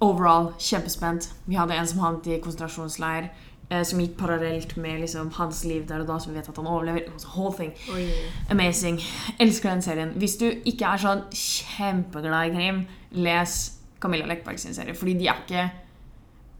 [0.00, 1.30] overall kjempespent.
[1.46, 3.30] Vi hadde en som havnet i konsentrasjonsleir.
[3.70, 6.56] Eh, som gikk parallelt med liksom, hans liv der og da, som vi vet at
[6.58, 7.06] han overlever.
[7.36, 7.70] Whole thing.
[7.94, 8.08] Oi.
[8.50, 8.98] Amazing.
[9.38, 10.16] Elsker den serien.
[10.18, 12.82] Hvis du ikke er sånn kjempeglad i krim,
[13.14, 13.60] les
[14.02, 14.96] Camilla Lekberg sin serie.
[14.98, 15.68] Fordi de er ikke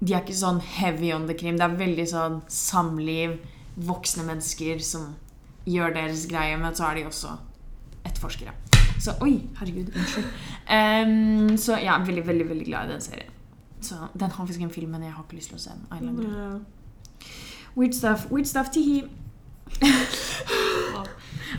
[0.01, 1.59] de er ikke sånn heavy on the krim.
[1.61, 3.37] Det er veldig sånn samliv,
[3.91, 5.11] voksne mennesker som
[5.69, 7.37] gjør deres greie, men så er de også
[8.07, 8.70] etterforskere.
[9.01, 9.93] Så Oi, herregud.
[9.97, 10.27] Unnskyld.
[10.71, 13.33] Um, så jeg er veldig, veldig veldig glad i den serien.
[13.81, 16.21] Så Den har faktisk en film, men jeg har ikke lyst til å se den.
[16.21, 16.61] Yeah.
[17.77, 18.27] Weird stuff.
[18.31, 19.05] Weird stuff, tihi.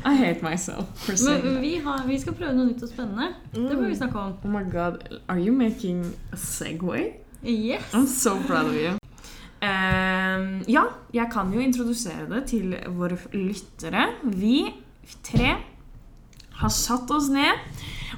[0.05, 3.33] I hate myself for saying Men vi, har, vi skal prøve noe nytt og spennende.
[3.53, 4.33] Det bør vi snakke om.
[4.43, 7.11] Oh my god, are you making a segway?
[7.43, 7.93] Yes.
[7.93, 8.97] I'm so proud of you.
[9.61, 14.07] Um, ja, jeg kan jo introdusere det til våre lyttere.
[14.23, 14.65] Vi
[15.23, 15.55] tre
[16.61, 17.57] har satt oss ned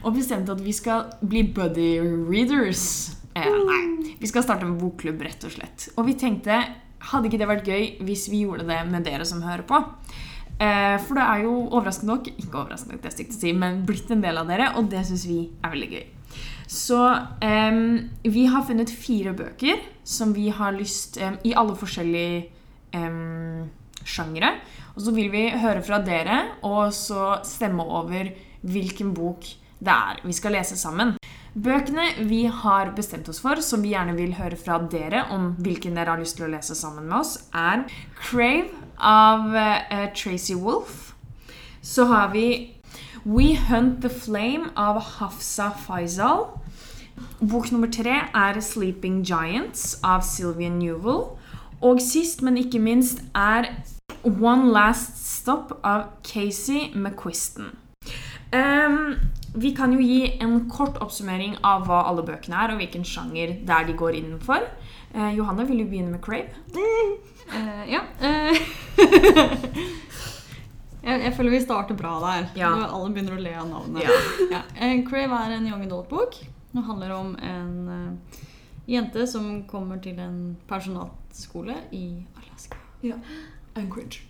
[0.04, 1.92] og bestemt at vi skal bli buddy
[2.28, 3.14] readers.
[3.34, 5.88] Eh, nei, vi skal starte en bokklubb, rett og slett.
[5.96, 6.60] Og vi tenkte,
[7.12, 9.80] hadde ikke det vært gøy hvis vi gjorde det med dere som hører på?
[10.62, 13.54] Eh, for det er jo overraskende nok, ikke overraskende nok, det er stygt å si,
[13.58, 16.04] men blitt en del av dere, og det syns vi er veldig gøy.
[16.74, 17.00] Så
[17.44, 17.80] eh,
[18.36, 22.50] vi har funnet fire bøker som vi har lyst I alle forskjellige
[24.04, 24.54] em, sjangre.
[24.96, 28.30] Og så vil vi høre fra dere, og så stemme over
[28.62, 29.44] hvilken bok
[29.84, 31.18] det er vi skal lese sammen.
[31.54, 35.98] Bøkene vi har bestemt oss for, som vi gjerne vil høre fra dere om hvilken
[35.98, 37.84] dere har lyst til å lese sammen med oss, er
[38.18, 41.12] Crave av uh, Tracy Wolff.
[41.84, 42.74] Så har vi
[43.26, 46.48] We Hunt the Flame av Hafsa Faisal.
[47.40, 51.36] Bok nummer tre er Sleeping Giants av Sylvia Newell.
[51.84, 53.70] Og sist, men ikke minst, er
[54.24, 57.72] One Last Stop av Casey McQuiston.
[58.54, 59.16] Um,
[59.56, 63.58] vi kan jo gi en kort oppsummering av hva alle bøkene er, og hvilken sjanger
[63.68, 64.66] der de går innenfor.
[65.14, 66.54] Uh, Johanne, vil du begynne med Crave?
[66.74, 68.04] Uh, ja.
[68.22, 68.54] Uh,
[71.08, 72.48] jeg, jeg føler vi starter bra der.
[72.58, 72.72] Ja.
[72.78, 74.08] Når alle begynner å le av navnet.
[74.08, 74.18] Ja.
[74.58, 74.64] Ja.
[74.78, 76.40] Eh, Crave er en young adult-bok.
[76.74, 78.40] Den handler om en eh,
[78.90, 82.06] jente som kommer til en personalskole i
[82.40, 82.80] Alaska.
[83.80, 84.24] Anchorage.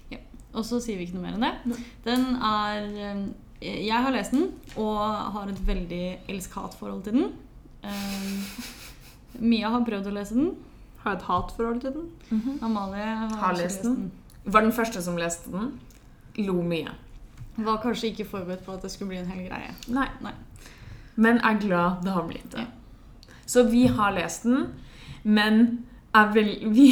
[0.53, 1.79] Og så sier vi ikke noe mer enn det.
[2.05, 3.23] Den er eh,
[3.87, 4.99] Jeg har lest den og
[5.33, 7.31] har et veldig elsk-hat-forhold til den.
[7.83, 8.43] Um,
[9.39, 10.51] Mia har prøvd å lese den.
[11.03, 12.59] Har et hat-forhold til den.
[12.63, 14.11] Amalie har, Har lest den.
[14.45, 15.73] Var den første som leste den?
[16.37, 16.89] lo mye.
[17.55, 19.73] Var kanskje ikke forberedt på at det skulle bli en hel greie.
[19.93, 20.07] Nei.
[20.25, 20.33] Nei.
[21.15, 22.63] Men er glad det har blitt det.
[22.65, 23.29] Ja.
[23.45, 24.71] Så vi har lest den,
[25.23, 26.87] men er vel Vi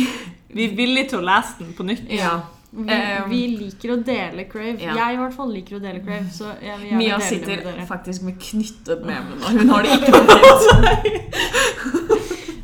[0.53, 2.09] Vi er villige til å lese den på nytt.
[2.11, 2.39] Ja.
[2.71, 4.77] Vi, Um, vi liker å dele Crave.
[4.79, 4.93] ja.
[4.95, 6.29] Jeg i hvert fall liker å dele Crave.
[6.31, 7.85] Så jeg vil Mia dele sitter med dere.
[7.89, 9.51] faktisk med knyttet neve nå.
[9.57, 10.21] Hun har det ikke på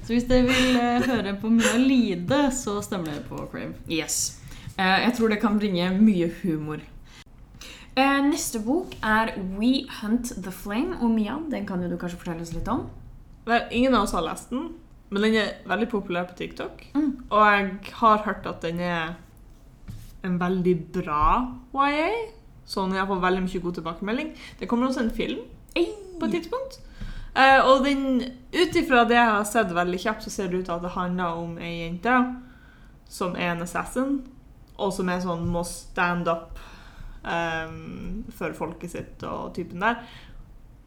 [0.08, 3.74] Så hvis dere vil uh, høre på Mia lide, så stemmer dere på Crave.
[3.92, 4.40] Yes.
[4.80, 6.80] Uh, jeg tror det kan bringe mye humor.
[7.98, 10.96] Uh, neste bok er We Hunt the Flame.
[11.02, 12.86] Og Mia, den kan jo du kanskje fortelle oss litt om?
[13.48, 14.70] Vel, ingen av oss har lest den,
[15.10, 16.84] men den er veldig populær på TikTok.
[16.96, 17.12] Mm.
[17.30, 19.14] Og jeg har hørt at den er
[20.28, 21.28] en veldig bra
[21.76, 22.10] YA.
[22.68, 24.34] Sånn jeg fått veldig mye god tilbakemelding.
[24.60, 25.46] Det kommer også en film
[26.20, 26.82] på et tidspunkt.
[27.38, 30.66] Uh, og den, ut ifra det jeg har sett veldig kjapt, så ser det ut
[30.66, 32.16] til at det handler om ei jente
[33.08, 34.16] som er en assassin,
[34.76, 36.58] og som er sånn må stand up
[37.24, 40.02] um, for folket sitt og typen der.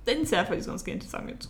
[0.09, 1.49] Den ser faktisk ganske interessant ut.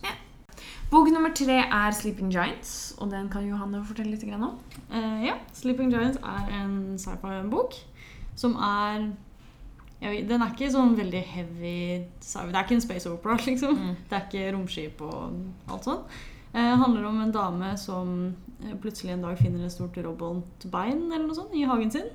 [0.91, 4.57] Bok nummer tre er Sleeping Giants, og den kan Johanne fortelle litt om.
[4.91, 7.77] Uh, ja, Sleeping Giants er en sci-fi-bok
[8.35, 9.05] som er
[10.01, 11.77] vet, Den er ikke sånn veldig heavy
[12.19, 12.51] sci-fi.
[12.51, 13.79] Det er ikke en space opera, liksom.
[13.79, 13.95] Mm.
[14.09, 16.19] Det er ikke romskip og alt sånt.
[16.51, 18.13] Det handler om en dame som
[18.59, 22.11] eh, plutselig en dag finner et stort robotbein eller noe sånt i hagen sin.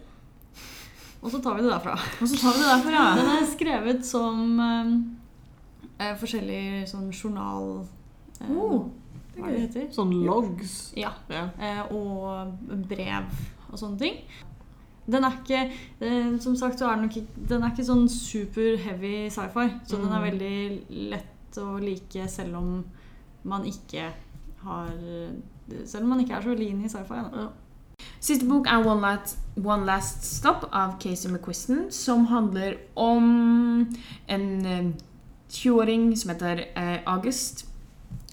[1.23, 1.97] Og så tar vi det derfra.
[2.21, 3.11] Og så tar vi det derfra, ja.
[3.17, 4.97] Den er skrevet som uh,
[5.97, 7.87] eh, forskjellig sånn journal...
[8.41, 8.89] eh, Oh,
[9.37, 9.89] hva det heter?
[9.93, 10.93] Sånn logs.
[10.97, 11.13] Ja.
[11.29, 11.49] Ja.
[11.59, 12.53] eh, og
[12.89, 13.25] brev
[13.71, 14.21] og sånne ting.
[15.07, 15.59] Den er ikke
[16.01, 19.69] eh, Som sagt så er den ikke, den er ikke sånn super heavy sci-fi.
[19.87, 20.31] Så den er Mm.
[20.31, 22.85] veldig lett å like selv om
[23.45, 24.11] man ikke
[24.65, 24.91] har
[25.85, 27.15] Selv om man ikke er så veldig inn i sci-fi.
[27.15, 27.49] Ja.
[28.21, 33.87] Siste bok er One Last, One Last Stop av Casey McQuiston, som handler om
[34.29, 34.91] en eh,
[35.51, 37.67] 20-åring som heter eh, August.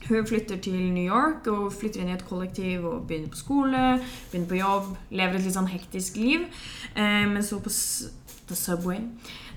[0.08, 3.84] Hun flytter til New York og flytter inn i et kollektiv og begynner på skole,
[4.32, 6.48] begynner på jobb, lever et litt sånn hektisk liv.
[6.96, 7.72] Eh, men så på,
[8.50, 9.06] The Subway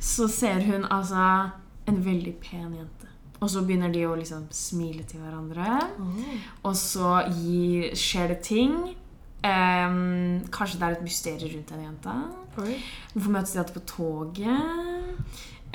[0.01, 1.51] så ser hun altså
[1.87, 3.11] en veldig pen jente.
[3.41, 5.81] Og så begynner de å liksom smile til hverandre.
[6.65, 8.79] Og så gir, skjer det ting.
[9.45, 12.15] Ehm, kanskje det er et mysterium rundt den jenta.
[12.63, 12.79] Oi.
[13.13, 15.21] Hvorfor møtes de alltid på toget?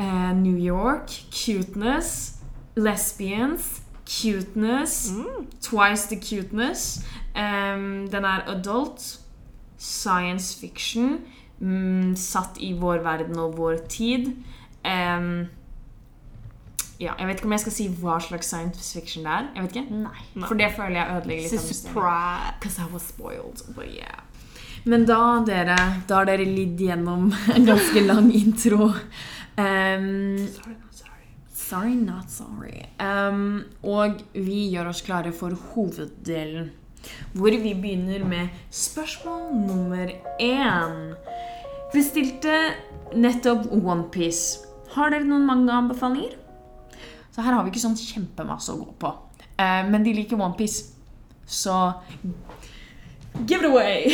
[0.02, 1.14] Eh, New York.
[1.30, 2.42] Cuteness.
[2.76, 3.82] Lesbians.
[4.06, 5.12] Cuteness.
[5.12, 5.48] Mm.
[5.62, 7.04] Twice the cuteness.
[7.36, 9.20] Um, den er adult.
[9.78, 11.20] Science fiction.
[11.60, 14.32] Mm, satt i vår verden og vår tid.
[14.86, 15.48] Um,
[17.02, 19.48] ja, jeg vet ikke om jeg skal si hva slags science fiction det er.
[19.56, 20.02] Jeg vet ikke.
[20.04, 20.46] Nei.
[20.46, 21.78] For det føler jeg ødelegger litt.
[21.78, 22.54] Surprise.
[22.60, 24.22] Because I was spoiled, but yeah.
[24.84, 25.78] Men da, dere,
[26.10, 28.92] da har dere lidd gjennom en ganske lang intro.
[29.58, 30.78] Um, Sorry,
[31.72, 31.96] sorry.
[31.96, 32.84] not sorry.
[33.00, 36.70] Um, og vi gjør oss klare for hoveddelen.
[37.34, 41.00] Hvor vi begynner med spørsmål nummer én.
[41.94, 42.54] Bestilte
[43.18, 44.68] nettopp OnePiece.
[44.94, 46.38] Har dere noen manga-anbefalinger?
[47.32, 49.12] Så her har vi ikke sånn kjempemasse å gå på.
[49.58, 50.92] Uh, men de liker OnePiece.
[51.48, 51.74] Så
[53.48, 54.12] give it away!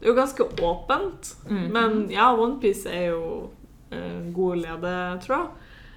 [0.00, 1.64] Det er jo ganske åpent, Mm.
[1.74, 3.50] men ja, OnePiece er jo
[3.92, 5.50] en god ledetråd.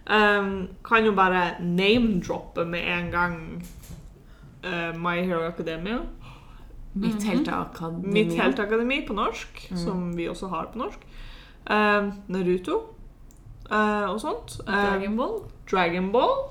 [0.10, 3.64] Um, kan jo bare name-droppe med en gang
[4.66, 6.00] uh, My Hero Academia.
[6.96, 7.24] Mitt Mhm.
[7.30, 8.12] helteakademi.
[8.14, 9.78] Mitt helteakademi på norsk, Mm.
[9.78, 11.00] som vi også har på norsk.
[11.70, 12.76] Um, Naruto
[13.72, 14.60] uh, og sånt.
[14.68, 15.40] Um, Dragon Ball.
[15.72, 16.50] Dragon Ball,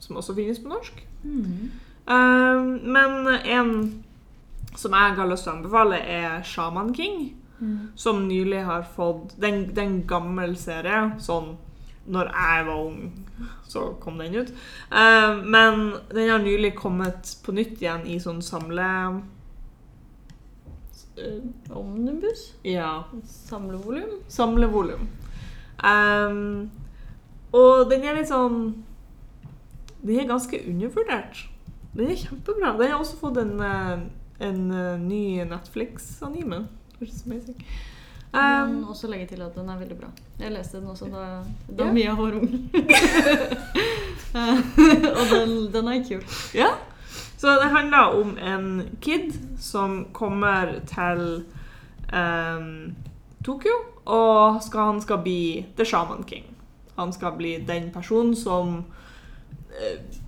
[0.00, 1.06] som også finnes på norsk.
[1.24, 1.70] Mm.
[2.08, 4.04] Um, men en
[4.76, 7.34] som jeg har lyst til å anbefale, er Shaman King.
[7.60, 7.78] Mm.
[7.96, 11.12] Som nylig har fått Den, den gammel serie.
[11.18, 11.56] Sånn
[12.06, 13.26] når jeg var ung,
[13.68, 14.52] så kom den ut.
[14.92, 18.88] Uh, men den har nylig kommet på nytt igjen i sånn samle...
[21.20, 22.54] Uh, Omnibus.
[22.64, 24.20] Ja, Samlevolum.
[24.28, 25.08] samlevolum.
[25.84, 26.70] Um,
[27.56, 28.84] og den er litt sånn
[30.04, 31.46] Den er ganske undervurdert.
[31.96, 32.74] Den er kjempebra.
[32.78, 33.56] Den har også fått en,
[34.40, 34.60] en
[35.04, 36.62] ny Netflix-anime.
[37.00, 37.58] Which is amazing.
[38.32, 40.08] Men Um, også legge til at den er veldig bra.
[40.38, 41.92] Jeg leste den også da, da Ja.
[41.92, 42.70] Mia var ung.
[45.18, 46.22] Og den, den er kul.
[46.54, 46.68] ja.
[47.40, 51.44] Så det handler om en kid som kommer til
[52.12, 52.94] um,
[53.44, 53.72] Tokyo,
[54.04, 56.44] og skal, han skal bli The Shaman King.
[56.98, 58.84] Han skal bli den personen som
[59.70, 60.18] uh,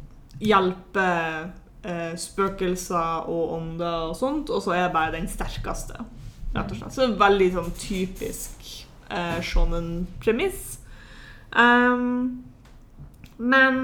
[0.40, 1.50] hjelper
[1.84, 6.00] uh, spøkelser og ånder og sånt, og så er jeg bare den sterkeste,
[6.54, 6.92] rett og slett.
[6.94, 8.70] Så det er veldig sånn typisk
[9.10, 10.78] eh, shonen-premiss.
[11.52, 12.44] Um,
[13.38, 13.78] men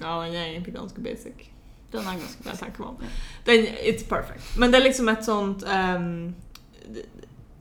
[0.00, 1.48] Ja, den er egentlig ganske basic.
[1.92, 2.76] Den er ganske basic.
[3.46, 4.56] Den, it's perfect.
[4.58, 6.34] Men det er liksom et sånt um,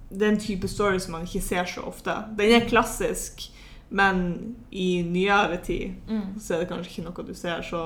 [0.09, 2.13] det er en type story som man ikke ser så ofte.
[2.37, 3.41] Den er klassisk,
[3.89, 6.39] men i nyere tid Mm.
[6.39, 7.81] så er det kanskje ikke noe du ser, så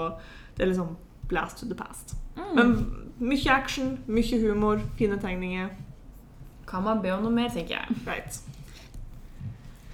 [0.58, 0.98] det er liksom
[1.32, 2.16] blast to the past.
[2.36, 2.54] Mm.
[2.60, 2.68] Men
[3.32, 5.70] mye action, mye humor, fine tegninger.
[6.68, 7.86] Kan man be om noe mer, tenker jeg.
[8.08, 8.42] Right.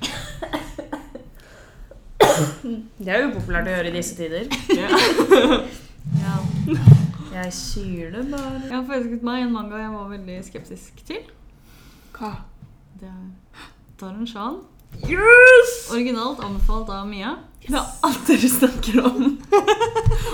[2.98, 4.46] Det er upopulært å gjøre i disse tider.
[4.74, 4.92] Yeah.
[6.18, 6.38] Ja.
[7.34, 8.62] Jeg syr det bare.
[8.64, 11.26] Jeg har forelsket meg i en manga jeg var veldig skeptisk til.
[12.16, 12.32] Hva?
[13.02, 14.62] Det er Shan.
[15.04, 15.74] Yes!
[15.92, 17.36] Originalt anbefalt av Mia.
[17.68, 19.26] Det er alt dere snakker om.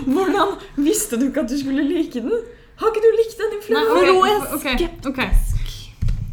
[0.05, 0.51] Hvordan
[0.85, 2.43] visste du ikke at du skulle like den?
[2.77, 4.45] Har ikke du likt den i flere Nei, år?
[4.57, 5.21] ok, ok, ok.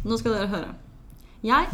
[0.05, 0.71] Nå skal dere høre.
[1.45, 1.67] Jeg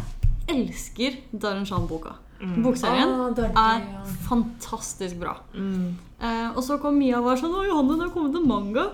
[0.48, 2.14] elsker Darren Shan-boka.
[2.40, 2.58] Mm.
[2.62, 4.02] Bokserien Ah, det er det, ja.
[4.28, 5.34] fantastisk bra.
[5.54, 5.96] Mm.
[6.22, 8.90] Eh, og så kom Mia og var sånn 'Å, Johanne, det har kommet en manga'.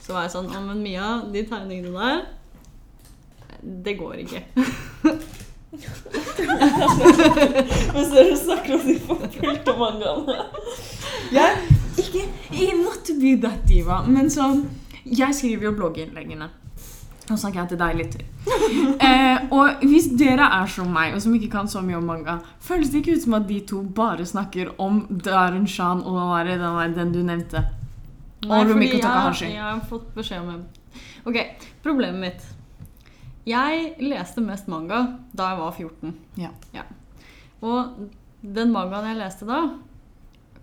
[0.00, 2.24] Så var jeg sånn 'Å, men Mia, de tegningene der
[3.84, 4.44] Det går ikke'.
[7.94, 10.36] Mens dere snakker om de forfulgte mangaene.
[11.34, 14.64] Jeg, ikke i not to be that diva, men sånn
[15.04, 16.48] Jeg skriver jo blogginnleggene.
[17.24, 18.22] Nå snakker jeg til deg, lytter.
[19.04, 22.38] Eh, og hvis dere er som meg, og som ikke kan så mye om manga,
[22.60, 26.26] føles det ikke ut som at de to bare snakker om Darun Shan og hva
[26.34, 27.64] var det, den, den du nevnte?
[28.44, 30.64] Nei, Og fordi jeg, jeg har fått beskjed om en
[31.24, 31.38] Ok,
[31.84, 32.42] problemet mitt.
[33.46, 36.14] Jeg leste mest manga da jeg var 14.
[36.40, 36.84] Ja.
[37.64, 38.10] Og
[38.44, 39.58] den mangaen jeg leste da,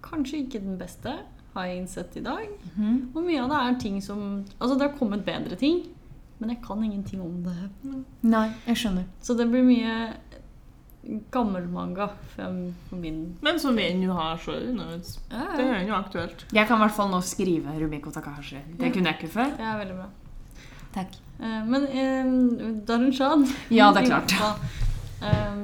[0.02, 1.14] kanskje ikke den beste,
[1.54, 2.48] har jeg innsett i dag.
[2.76, 3.12] Mhm.
[3.16, 5.84] Og mye av det er ting som Altså, det har kommet bedre ting,
[6.40, 7.70] men jeg kan ingenting om det.
[8.24, 9.06] Nei, jeg skjønner.
[9.22, 10.14] Så det blir mye
[11.34, 14.78] gammel manga for min Men som vi ennå har, så er det
[15.58, 16.46] det er ennå aktuelt.
[16.54, 18.62] Jeg kan i hvert fall nå skrive Rumiko Takahashi.
[18.78, 18.92] Det Ja.
[18.94, 19.58] kunne jeg ikke før.
[19.58, 20.10] Det er veldig bra.
[20.94, 21.12] Takk.
[21.42, 24.34] Eh, Men eh, Darren Shan Ja, det er klart.
[25.28, 25.62] eh,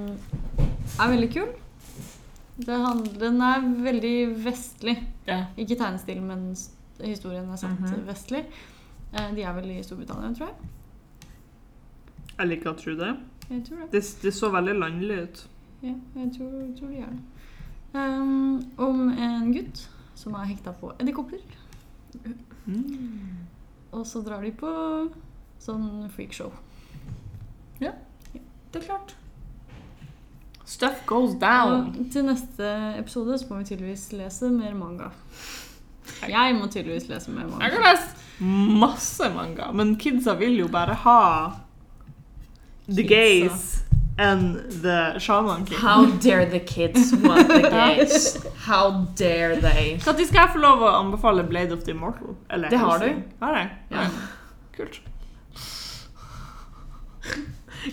[1.00, 1.48] er veldig kul.
[2.58, 4.98] Det handler, den er veldig vestlig.
[5.28, 5.44] Ja.
[5.58, 6.56] Ikke tegnestil, men
[7.04, 8.08] historien er satt -hmm.
[8.08, 8.46] vestlig.
[9.14, 10.56] Eh, De er vel i Storbritannia, tror jeg.
[12.40, 13.16] Jeg liker å tro det.
[13.50, 13.92] Jeg tror det.
[13.92, 15.48] Det, det så veldig landlig ut.
[15.82, 17.22] Ja, jeg tror, tror de er det.
[17.94, 21.40] Um, om en gutt som er hekta på edderkopper.
[22.66, 23.38] Mm.
[23.92, 24.72] Og så drar de på
[25.64, 26.52] sånn freakshow.
[27.82, 27.92] Ja,
[28.72, 29.14] Det er klart.
[30.68, 31.94] Stuff goes down.
[32.00, 32.68] Og til neste
[33.00, 35.12] episode så må vi tydeligvis lese mer manga.
[36.28, 37.64] Jeg må tydeligvis lese mer manga.
[37.64, 41.22] Jeg kan lese masse manga, men kidsa vil jo bare ha
[42.88, 43.08] The Kidsa.
[43.10, 43.84] gays
[44.20, 45.78] and the shaman king.
[45.78, 48.38] How dare the kids want the gays?
[48.68, 49.98] How dare they?
[50.06, 52.36] Når skal jeg få lov å anbefale Blade of the Immortal?
[52.50, 53.22] Eller Det har du.
[53.42, 53.70] Har jeg?
[53.92, 54.08] Ja.
[54.78, 55.00] Kult.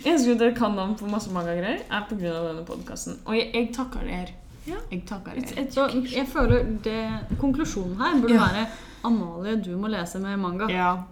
[0.04, 3.18] Jeg at jeg kan navn på masse mangagreier, er grunn av denne podkasten.
[3.26, 4.34] Og jeg, jeg takker dere.
[4.66, 4.78] Ja.
[4.90, 5.66] Jeg takker dere.
[5.70, 7.00] Så jeg føler det,
[7.40, 8.46] konklusjonen her burde Ja.
[8.48, 8.66] være
[9.04, 10.68] Amalie, du må lese mer manga.
[10.72, 11.04] Ja.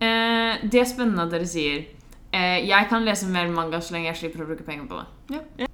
[0.00, 1.86] Eh, det er spennende at dere sier.
[2.32, 5.40] Eh, jeg kan lese mer manga så lenge jeg slipper å bruke penger på det.
[5.58, 5.66] Ja.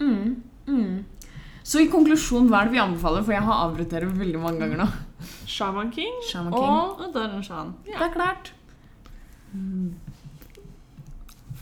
[0.00, 1.04] Mm, mm.
[1.62, 3.22] Så i konklusjon, hva er det vi anbefaler?
[3.22, 4.88] For jeg har avbrutt dere veldig mange ganger nå.
[5.46, 6.64] Shaman King Shaman King.
[7.06, 7.74] og Darren Shan.
[7.86, 8.52] Det er klart.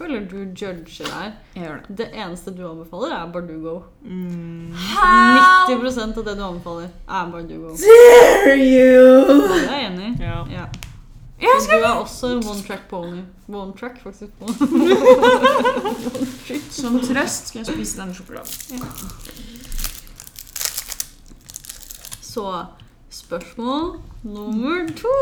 [0.00, 1.32] Føler du judger der.
[1.54, 1.96] Jeg gjør det.
[1.98, 3.74] Det eneste du anbefaler, er Bardugo.
[4.00, 4.72] mm,
[5.68, 7.74] 90% av det du anbefaler, er Bardugo.
[7.76, 9.26] dare you?
[9.28, 10.22] Det er jeg enig i.
[10.24, 10.38] ja.
[10.50, 10.64] Ja.
[11.40, 13.20] Jeg skal du er også en one track pony.
[13.48, 14.32] One track, faktisk.
[16.80, 18.52] Som trøst skal jeg spise denne sjokoladen.
[22.22, 22.64] Så
[23.10, 25.14] spørsmål nummer to.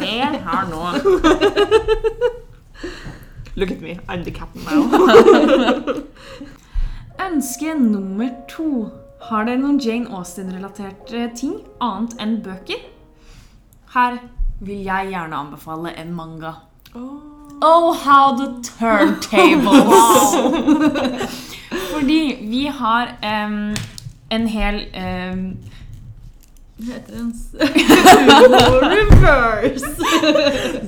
[0.00, 0.82] Her her nå.
[3.60, 4.88] Look at me, I'm the captain now.
[7.26, 8.88] Ønske nummer to.
[9.20, 12.80] Har dere noen Jane Austen-relaterte ting annet enn bøker?
[13.92, 14.16] Her
[14.64, 16.54] vil jeg gjerne anbefale en manga.
[16.96, 20.32] Oh, how the turntables!
[21.92, 23.76] Fordi vi har um,
[24.30, 25.89] en hel Det
[26.88, 27.54] heter en s-
[28.82, 29.90] reverse.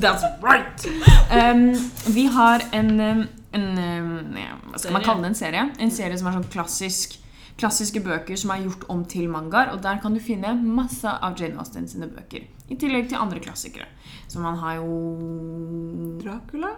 [0.00, 0.86] That's right!
[1.32, 1.74] Um,
[2.14, 5.32] vi har en, en, en ja, Hva skal man kalle det?
[5.34, 5.66] En serie?
[5.82, 7.18] En serie som er sånn klassisk
[7.60, 11.36] klassiske bøker som er gjort om til mangaer, og der kan du finne masse av
[11.38, 12.46] Jane Austen sine bøker.
[12.72, 13.84] I tillegg til andre klassikere.
[14.26, 14.88] Så man har jo
[16.22, 16.72] Dracula?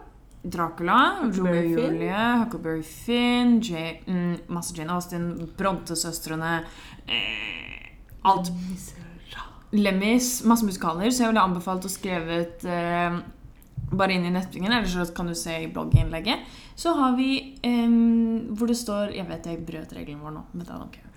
[0.45, 0.99] Dracula,
[1.31, 6.57] Romeo og Julie, Huckleberry Finn, J mm, masse Jane Austen, Brontesøstrene
[7.07, 7.95] eh,
[8.29, 8.51] Alt.
[9.75, 13.17] Lemmis, masse musikaler, så jeg ville anbefalt å skrevet eh,
[13.95, 16.47] bare inn i nettingen eller så kan du se i blogginnlegget.
[16.79, 17.31] Så har vi
[17.63, 17.97] eh,
[18.55, 21.11] hvor det står Jeg vet jeg brøt regelen vår nå, men I don't care.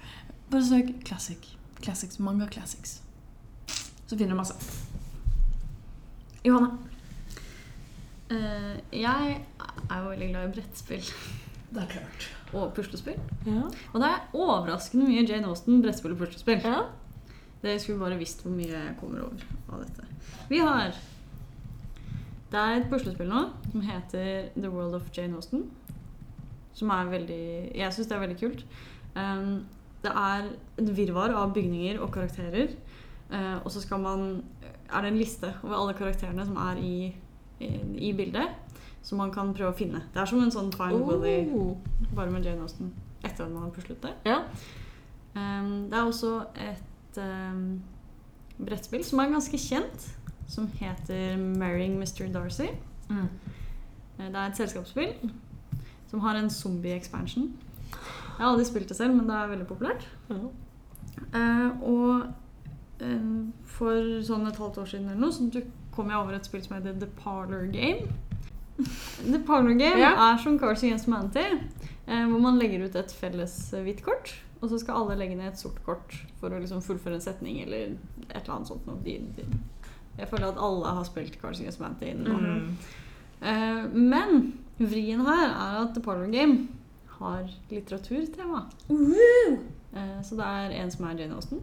[0.50, 1.54] Bare søk classic.
[1.84, 2.20] Classics.
[2.20, 3.02] Manga classics.
[4.08, 4.56] Så finner du masse.
[6.46, 6.78] Johanne.
[8.32, 11.06] Uh, jeg er jo veldig glad i brettspill
[11.70, 12.26] Det er klart.
[12.52, 13.16] og puslespill.
[13.46, 13.70] Ja.
[13.94, 16.60] Og det er overraskende mye Jane Austen, brettspill og puslespill.
[16.64, 16.82] ja.
[17.62, 20.06] Det skulle bare visst hvor mye jeg kommer over av dette.
[20.50, 20.94] Vi har
[22.52, 25.66] Det er et puslespill nå som heter The World of Jane Austen.
[26.74, 28.66] Som er veldig Jeg syns det er veldig kult.
[29.16, 29.66] Um,
[30.04, 32.76] det er et virvar av bygninger og karakterer.
[33.32, 34.28] Uh, og så skal man
[34.88, 37.16] er det en liste over alle karakterene som er i,
[37.60, 37.72] i,
[38.10, 38.54] i bildet.
[39.04, 40.02] Som man kan prøve å finne.
[40.14, 41.76] Det er som en sånn Find Willy Oh.
[42.16, 42.94] bare med Jane Austen
[43.24, 44.14] etter at man har puslet det.
[44.28, 44.42] Ja.
[45.36, 46.84] Um, det er også et
[47.18, 47.82] um,
[48.58, 50.08] brettspill som er ganske kjent,
[50.48, 52.28] som heter 'Marrying Mr.
[52.34, 52.76] Darcy'.
[53.10, 53.28] Mm.
[54.20, 55.32] Eh, Det er et selskapsspill
[56.10, 57.52] som har en zombie-expansion.
[58.38, 60.08] Jeg har aldri spilt det selv, men det er veldig populært.
[60.30, 60.48] Mm.
[61.34, 62.34] Uh, og
[63.02, 65.62] uh, for sånn et halvt år siden eller noe, så
[65.96, 68.08] kom jeg over et spill som heter The Parlor Game.
[69.34, 70.12] The Parlor Game Ja.
[70.34, 71.58] er som Cars Against Humanity,
[72.08, 74.36] uh, hvor man legger ut et felles hvitt kort.
[74.62, 77.60] Og så skal alle legge ned et sort kort for å liksom fullføre en setning
[77.62, 77.92] eller
[78.30, 78.88] et eller annet sånt.
[79.06, 79.46] De, de,
[80.18, 82.14] jeg føler at alle har spilt Cards Against Humanity.
[82.14, 82.38] nå.
[82.38, 82.78] Mhm.
[83.42, 86.68] Eh, men vrien her er at The Parlor Game
[87.20, 88.64] har litteraturtema.
[88.90, 91.62] Eh, så det er en som er Jane Austen,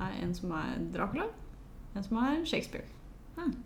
[0.00, 1.28] en som er Dracula,
[1.94, 2.84] en som er Shakespeare.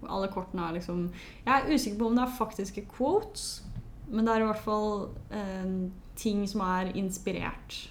[0.02, 1.10] Og alle kortene er liksom
[1.44, 3.64] Jeg er usikker på om det er faktiske quotes,
[4.08, 7.90] men det er i hvert fall eh, ting som er inspirert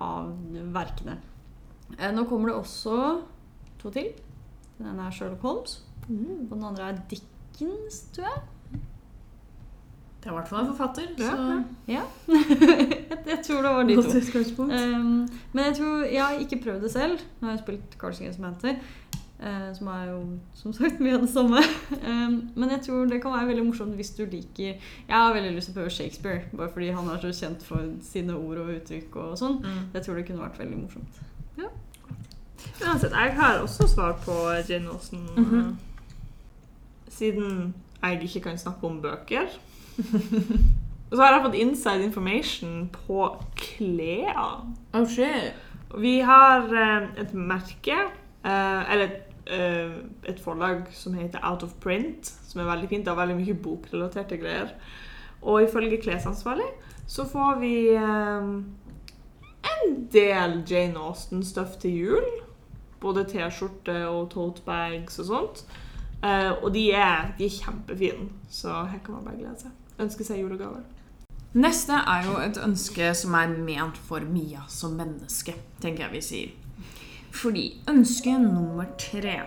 [0.00, 0.30] av
[0.74, 1.18] verkene.
[1.98, 2.96] Eh, nå kommer det også
[3.80, 4.12] to til.
[4.78, 6.46] Den ene er Sherlock Holmes, Mm.
[6.50, 8.42] og den andre er Dickens, tror jeg.
[10.22, 11.08] Det er i hvert fall en forfatter.
[11.18, 12.02] Ja, så Ja.
[13.30, 14.62] jeg tror det var de to.
[14.62, 17.18] Um, men jeg tror Jeg har ikke prøvd det selv.
[17.40, 18.74] Nå har jeg spilt Cards Against Humanity,
[19.40, 20.18] eh, som er jo
[20.54, 21.62] som sagt mye av det samme.
[22.02, 25.54] Um, men jeg tror det kan være veldig morsomt hvis du liker Jeg har veldig
[25.54, 28.74] lyst til å prøve Shakespeare, bare fordi han er så kjent for sine ord og
[28.78, 29.62] uttrykk og sånn.
[29.64, 29.80] mm.
[29.94, 31.24] Jeg tror det kunne vært veldig morsomt.
[32.84, 34.32] Uansett, jeg har også svar på
[34.68, 35.28] Jane Austen.
[35.36, 35.76] Mhm.
[37.08, 39.46] Siden jeg ikke kan snakke om bøker.
[41.12, 44.66] så har jeg fått inside information på klær.
[44.92, 45.54] Oh shit.
[45.98, 47.96] Vi har eh, et merke,
[48.44, 53.04] uh, eller et, et forlag som heter Out of Print, som er veldig fint.
[53.06, 54.72] Det har veldig mye bokrelaterte greier.
[55.46, 56.66] Og ifølge klesansvarlig
[57.06, 58.48] så får vi eh,
[59.72, 62.28] en del Jane Austen-stuff til jul.
[63.00, 65.64] Både T-skjorte og tote bags og sånt.
[66.24, 69.70] Eh, og de er, de er kjempefine, så her kan man bare glede seg.
[70.02, 70.82] Ønske seg julegaver.
[71.56, 76.24] Neste er jo et ønske som er ment for Mia som menneske, tenker jeg vi
[76.24, 76.65] sier.
[77.34, 79.40] Fordi ønske nummer tre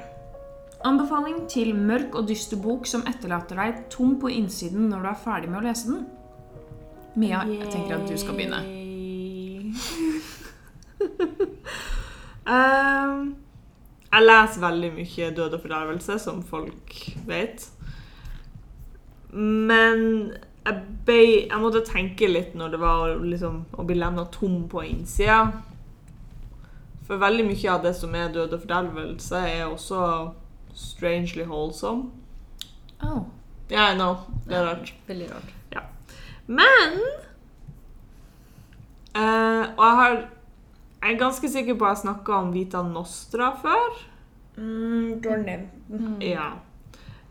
[0.86, 5.18] Anbefaling til mørk og dyster bok som etterlater deg tom på innsiden når du er
[5.24, 6.06] ferdig med å lese den.
[7.20, 8.62] Mia, jeg tenker at du skal begynne.
[12.56, 13.36] um,
[14.10, 16.96] jeg leser veldig mye Død og fordervelse, som folk
[17.28, 17.68] vet.
[19.36, 20.32] Men
[20.66, 21.20] jeg, be,
[21.50, 25.44] jeg måtte tenke litt når det var liksom, å bli levna tom på innsida.
[27.10, 30.02] For veldig mye av det som er død og fordervelse, er også
[30.78, 32.12] strangely wholesome.
[33.02, 33.24] Oh.
[33.70, 34.20] Ja, I know.
[34.46, 34.94] Det er rart.
[35.08, 35.56] Veldig rart.
[36.50, 36.96] Men
[39.14, 40.16] eh, Og jeg har
[41.00, 44.02] Jeg er ganske sikker på at jeg snakka om Vita Nostra før.
[44.58, 46.18] Mm, du har nevnt den.
[46.22, 46.50] Ja.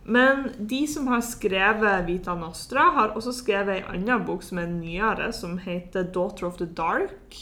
[0.09, 4.71] Men de som har skrevet Vita Nostra, har også skrevet ei anna bok som er
[4.73, 7.37] nyere, som heter Daughter of the Dark.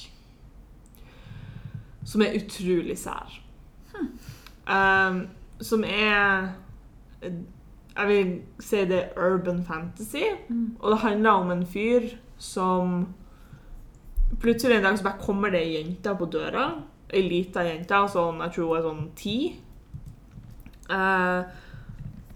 [2.06, 3.40] Som er utrolig sær.
[4.66, 5.26] Um,
[5.60, 6.52] som er
[7.96, 10.24] Jeg vil si det er urban fantasy.
[10.48, 10.76] Mm.
[10.80, 13.06] Og det handler om en fyr som
[14.40, 16.64] Plutselig en dag så bare kommer det ei jente på døra.
[17.14, 19.36] Ei lita jente, sånn, jeg tror hun er sånn ti.
[20.90, 21.46] Uh,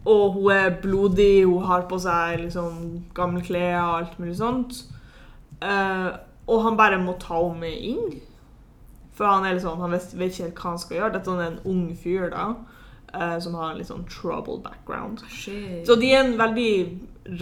[0.07, 2.79] og hun er blodig, hun har på seg liksom
[3.15, 4.79] gamle klær og alt mulig sånt.
[5.59, 6.15] Uh,
[6.47, 8.21] og han bare må ta henne med inn.
[9.21, 11.13] For han er sånn, han vet, vet ikke helt hva han skal gjøre.
[11.19, 12.45] Dette er en ung fyr da,
[13.13, 15.21] eh, som har en litt sånn trouble background.
[15.29, 15.83] Shit.
[15.85, 16.71] Så de er en veldig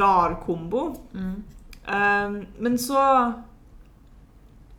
[0.00, 0.88] rar kombo.
[1.14, 1.36] Mm.
[1.88, 3.04] Um, men så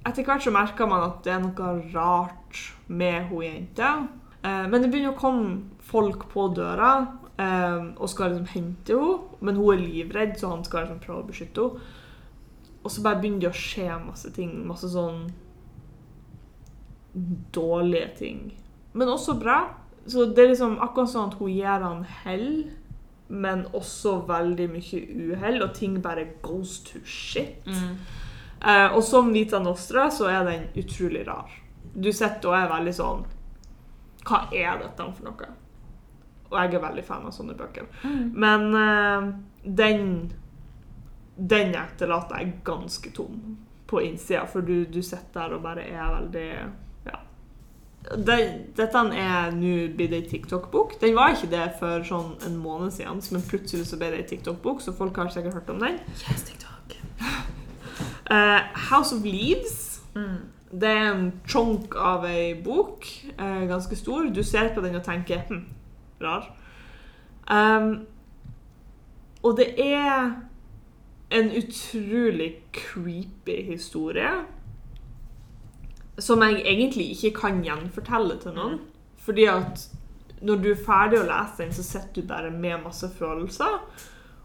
[0.05, 3.95] Etter hvert så merker man at det er noe rart med hun jenta.
[4.43, 6.93] Uh, men det begynner å komme folk på døra
[7.39, 9.39] um, og skal liksom hente henne.
[9.39, 11.91] Men hun er livredd, så han skal liksom prøve å beskytte henne.
[12.83, 14.51] Og så bare begynner det å skje masse ting.
[14.67, 15.29] Masse sånn
[17.51, 18.41] dårlige ting.
[18.93, 19.60] Men også bra.
[20.05, 22.49] Så det er liksom akkurat sånn at hun gir han hell,
[23.30, 27.68] men også veldig mye uhell, og ting bare goes to shit.
[27.68, 27.99] Mm.
[28.66, 31.51] Eh, og som Vita Nostra så er den utrolig rar.
[31.93, 33.22] Du sitter og er veldig sånn
[34.28, 35.47] Hva er dette for noe?
[36.49, 37.88] Og jeg er veldig fan av sånne bøker.
[38.34, 39.30] Men eh,
[39.64, 40.03] den
[41.36, 43.57] Den etterlater jeg ganske tom
[43.89, 46.49] på innsida, for du, du sitter der og bare er veldig
[48.10, 50.95] Den, dette er nå blitt ei TikTok-bok.
[51.01, 54.30] Den var ikke det for sånn en måned siden, men plutselig så ble det ei
[54.32, 55.99] TikTok-bok, så folk har sikkert hørt om den.
[56.24, 56.95] Yes, TikTok.
[58.30, 60.01] Uh, House of Leaves.
[60.16, 60.49] Mm.
[60.72, 63.05] Det er en chonk av ei bok.
[63.38, 64.30] Uh, ganske stor.
[64.34, 65.66] Du ser på den og tenker hm,
[66.22, 66.49] rar.
[67.49, 68.07] Um,
[69.43, 70.32] og det er
[71.30, 74.30] en utrolig creepy historie.
[76.20, 78.80] Som jeg egentlig ikke kan gjenfortelle til noen.
[79.24, 79.88] Fordi at
[80.41, 83.80] når du er ferdig å lese den, så sitter du bare med masse følelser.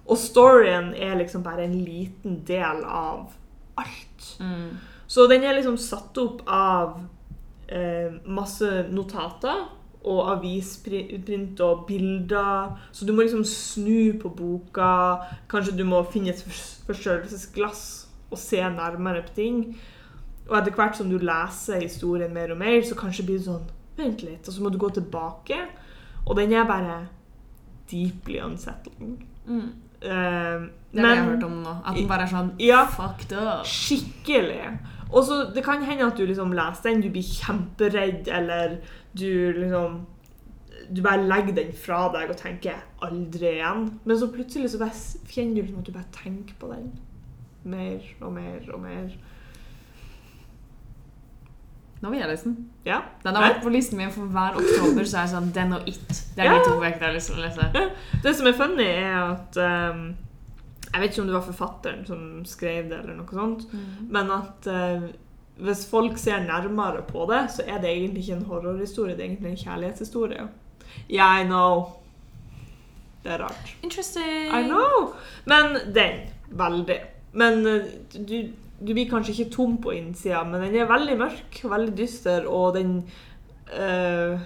[0.05, 3.33] Og storyen er liksom bare en liten del av
[3.81, 4.27] alt.
[4.41, 4.75] Mm.
[5.07, 6.99] Så den er liksom satt opp av
[7.69, 9.65] eh, masse notater
[10.05, 12.75] og avisprint og bilder.
[12.93, 14.91] Så du må liksom snu på boka.
[15.49, 16.45] Kanskje du må finne et
[16.89, 17.85] forstørrelsesglass
[18.31, 19.61] og se nærmere på ting.
[20.49, 23.71] Og etter hvert som du leser historien mer og mer, så kanskje blir det sånn
[23.97, 25.55] Vent litt, og så må du gå tilbake.
[26.27, 26.97] Og den er bare
[27.91, 29.13] deeply unsettling.
[29.47, 29.69] Mm.
[30.03, 31.77] Uh, Det har jeg hørt om nå.
[31.87, 32.85] At den bare er sånn Ja.
[32.91, 33.65] fucked up.
[33.65, 34.79] Skikkelig.
[35.13, 38.79] Og så Det kan hende at du liksom leser den, du blir kjemperedd, eller
[39.17, 40.07] du liksom
[40.93, 43.99] Du bare legger den fra deg og tenker 'aldri igjen'.
[44.05, 44.91] Men så plutselig så bare
[45.29, 46.93] kjenner du liksom at du bare tenker på den.
[47.65, 49.11] Mer og mer og mer.
[52.05, 52.57] Nå vil jeg lese den.
[52.85, 52.99] Ja.
[53.25, 55.89] Den har vært på listen min for hver oktober, så er jeg sånn Den og
[55.89, 56.03] It.
[56.37, 56.59] Det er Ja.
[56.59, 57.85] de to bøkene jeg har lyst til å lese.
[58.23, 60.03] Det som er funny, er at um,
[60.93, 63.65] Jeg vet ikke om det var forfatteren som skrev det, eller noe sånt,
[64.15, 65.09] men at uh,
[65.65, 69.29] hvis folk ser nærmere på det, så er det egentlig ikke en horrorhistorie, det er
[69.33, 70.47] egentlig en kjærlighetshistorie.
[71.11, 71.89] Yeah, I know.
[73.25, 73.75] Det er rart.
[73.83, 74.51] Interesting.
[74.53, 75.15] I know!
[75.47, 76.21] Men den.
[76.51, 77.01] Veldig.
[77.33, 77.87] Men eh,
[78.29, 78.37] du,
[78.85, 82.75] du blir kanskje ikke tom på innsida, men den er veldig mørk veldig dyster, og
[82.77, 82.99] den
[83.73, 84.41] uh,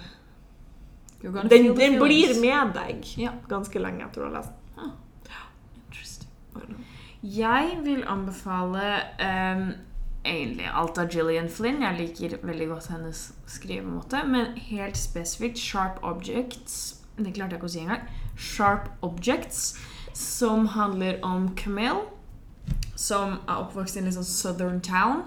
[1.21, 3.33] den, den blir med deg Ja.
[3.49, 4.55] ganske lenge etter å ha lest
[5.75, 6.29] Interesting.
[6.55, 6.85] den.
[7.21, 8.85] Jeg vil anbefale
[9.19, 9.73] um,
[10.23, 11.81] egentlig alt av Gillian Flynn.
[11.83, 14.23] Jeg liker veldig godt hennes skrivemåte.
[14.27, 17.01] Men helt spesifikt Sharp Objects.
[17.17, 18.07] Det klarte jeg ikke å si engang.
[18.39, 19.73] Sharp Objects,
[20.15, 22.07] som handler om Camille,
[22.99, 25.23] som er oppvokst i en litt sånn southern town.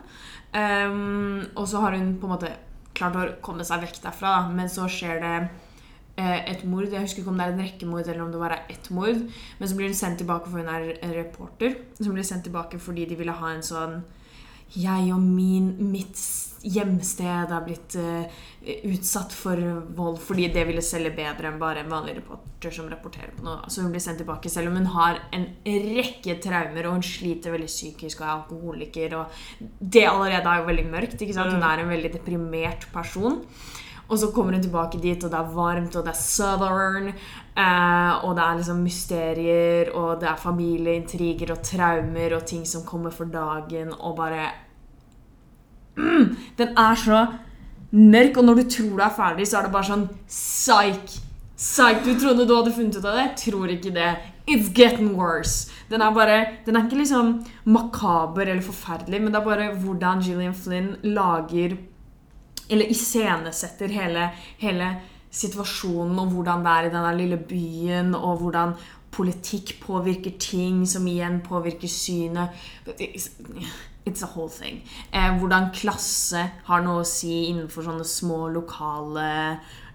[0.52, 2.52] Um, og så har hun på en måte
[2.92, 4.48] klart å komme seg vekk derfra, da.
[4.52, 5.36] men så skjer det
[6.20, 6.90] eh, et mord.
[6.92, 8.90] Jeg husker ikke om det er en rekke mord eller om det bare er ett
[8.92, 9.22] mord.
[9.58, 11.78] Men så blir hun sendt tilbake, for hun er reporter.
[11.98, 14.02] Som blir sendt tilbake fordi de ville ha en sånn
[14.78, 16.18] Jeg og min, mitt
[16.62, 18.24] hjemsted har blitt uh,
[18.86, 19.58] utsatt for
[19.96, 23.66] vold fordi det ville selge bedre enn bare en vanlig reporter som rapporterer på noe.
[23.72, 27.54] Så hun blir sendt tilbake selv om hun har en rekke traumer, og hun sliter
[27.54, 29.18] veldig psykisk og er alkoholiker.
[29.18, 31.26] Og det allerede er jo veldig mørkt.
[31.26, 33.42] Hun er en veldig deprimert person.
[34.09, 37.09] Og så kommer hun tilbake dit, og det er varmt, og det er southern.
[37.09, 42.84] Eh, og det er liksom mysterier, og det er familieintriger og traumer og ting som
[42.88, 44.50] kommer for dagen, og bare
[45.96, 47.26] mm, Den er så
[47.92, 51.20] mørk, og når du tror du er ferdig, så er det bare sånn Psych!
[51.57, 52.05] Psych!
[52.05, 53.26] Du trodde du hadde funnet ut av det?
[53.44, 54.14] Tror ikke det.
[54.48, 55.70] It's getting worse.
[55.90, 60.22] Den er bare Den er ikke liksom makaber eller forferdelig, men det er bare hvordan
[60.24, 61.76] Gillian Flynn lager
[62.72, 64.30] eller iscenesetter hele,
[64.62, 64.88] hele
[65.32, 68.74] situasjonen og hvordan det er i denne lille byen, og hvordan
[69.12, 72.48] politikk påvirker ting, som igjen påvirker synet.
[74.04, 74.82] It's, a whole thing.
[75.12, 79.28] Eh, hvordan klasse har noe å si innenfor sånne små lokale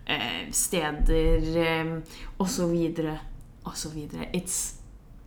[0.05, 3.19] eh, steder, eh, så videre.
[4.34, 4.78] It's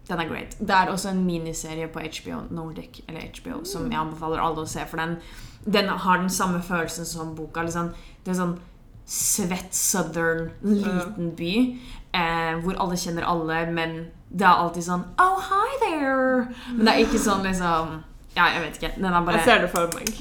[0.09, 0.57] Den er great.
[0.59, 4.67] Det er også en miniserie på HBO Nordic, eller HBO, som jeg anbefaler alle å
[4.67, 5.21] se, for den,
[5.65, 7.63] den har den samme følelsen som boka.
[7.63, 7.93] Liksom.
[8.25, 8.59] Det er sånn
[9.11, 11.55] svett southern, liten by,
[12.15, 13.97] eh, hvor alle kjenner alle, men
[14.31, 16.47] det er alltid sånn Oh, hi there!
[16.77, 17.97] Men det er ikke sånn liksom
[18.37, 18.93] Ja, jeg vet ikke.
[18.95, 20.13] Den er bare Jeg ser det for meg.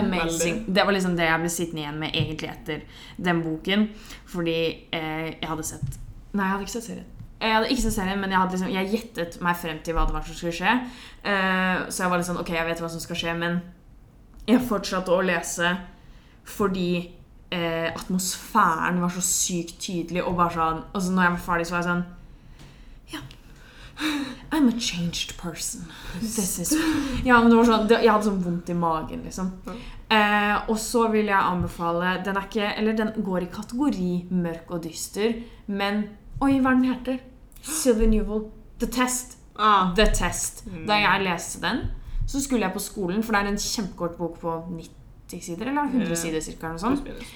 [0.00, 0.62] Amazing.
[0.72, 3.84] Det var liksom det jeg ble sittende igjen med egentlig etter den boken.
[4.32, 4.56] Fordi
[4.88, 5.98] eh, jeg hadde sett
[6.32, 7.10] Nei, jeg hadde ikke sett serien.
[7.42, 10.06] Jeg hadde ikke sett serien, men jeg, hadde liksom, jeg gjettet meg frem til hva
[10.08, 10.74] det var som skulle skje.
[11.28, 13.60] Eh, så jeg var litt sånn Ok, jeg vet hva som skal skje, men
[14.48, 15.76] jeg fortsatte å lese
[16.44, 16.88] fordi
[17.54, 21.76] eh, atmosfæren var så sykt tydelig, og bare sånn altså når jeg var ferdig, så
[21.76, 22.04] var jeg sånn
[23.12, 23.20] Ja.
[24.50, 25.84] I'm a changed person.
[26.18, 26.72] This is
[27.24, 29.52] Ja, men det var sånn det, Jeg hadde sånn vondt i magen, liksom.
[30.10, 34.72] Eh, og så vil jeg anbefale Den er ikke Eller den går i kategori mørk
[34.74, 35.36] og dyster,
[35.68, 36.02] men
[36.42, 37.20] Oi, hva er den heter?
[37.62, 38.48] Sylvie Newell.
[38.82, 39.36] The Test.
[39.54, 40.64] Ah, The Test.
[40.88, 41.84] Da jeg leste den,
[42.32, 45.90] så skulle jeg på skolen, for det er en kjempekort bok på 90 sider, eller
[45.92, 47.26] 100 sider cirka, eller noe sånt.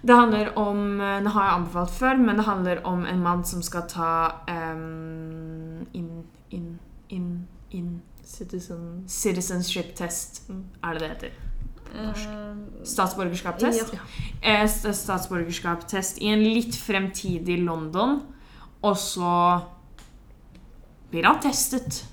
[0.00, 3.42] Det handler om eh, Det har jeg anbefalt før, men det handler om en mann
[3.44, 4.12] som skal ta
[4.48, 6.78] um, inn inn
[7.10, 7.28] inn
[7.70, 7.90] inn
[8.24, 10.64] Citizen Citizenship test, Mm.
[10.84, 11.30] er det det heter?
[12.84, 12.84] Statsborgerskaptest.
[12.84, 13.94] Statsborgerskapstest.
[14.42, 18.20] Eh, Statsborgerskapstest i en litt fremtidig London,
[18.82, 19.60] og så
[21.10, 22.04] blir han testet.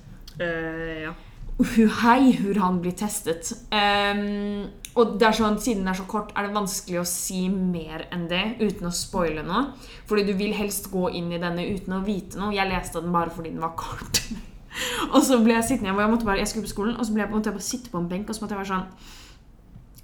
[0.41, 1.13] Uh, ja.
[1.58, 3.49] Hu hei hvor han blir testet.
[3.74, 7.47] Um, og det er sånn, siden den er så kort, er det vanskelig å si
[7.49, 9.72] mer enn det uten å spoile noe.
[10.10, 12.53] Fordi du vil helst gå inn i denne uten å vite noe.
[12.53, 14.22] Jeg leste den bare fordi den var kort.
[15.14, 17.26] og så ble jeg sittende jeg, måtte bare, jeg skulle på skolen, og så ble
[17.26, 19.16] jeg, på en måte bare sitte på en benk og så måtte jeg være sånn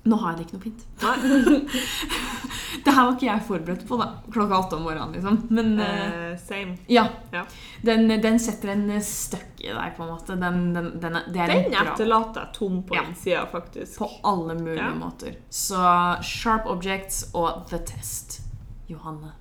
[0.06, 0.82] Nå har jeg det ikke noe fint.
[2.84, 5.14] det her var ikke jeg forberedt på da, klokka åtte om morgenen.
[5.16, 5.38] liksom.
[5.56, 6.78] Men Eh, same.
[6.92, 7.06] ja.
[7.32, 7.46] Ja.
[7.82, 10.36] Den, den setter en støkk i deg, på en måte.
[10.40, 13.04] Den, den, den, det er Den etterlater jeg tom på Ja.
[13.08, 13.98] innsida, faktisk.
[14.00, 14.92] på alle mulige Ja.
[14.94, 15.36] måter.
[15.50, 15.80] Så
[16.24, 18.42] Sharp Objects og The Test.
[18.90, 19.32] Johanne.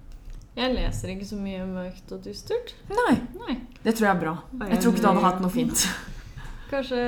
[0.55, 2.75] Jeg leser ikke så mye mørkt og dystert.
[2.89, 3.59] Nei, Nei.
[3.83, 4.37] det tror jeg er bra.
[4.69, 5.89] Jeg tror ikke du hadde hatt noe fint.
[6.71, 7.01] Kanskje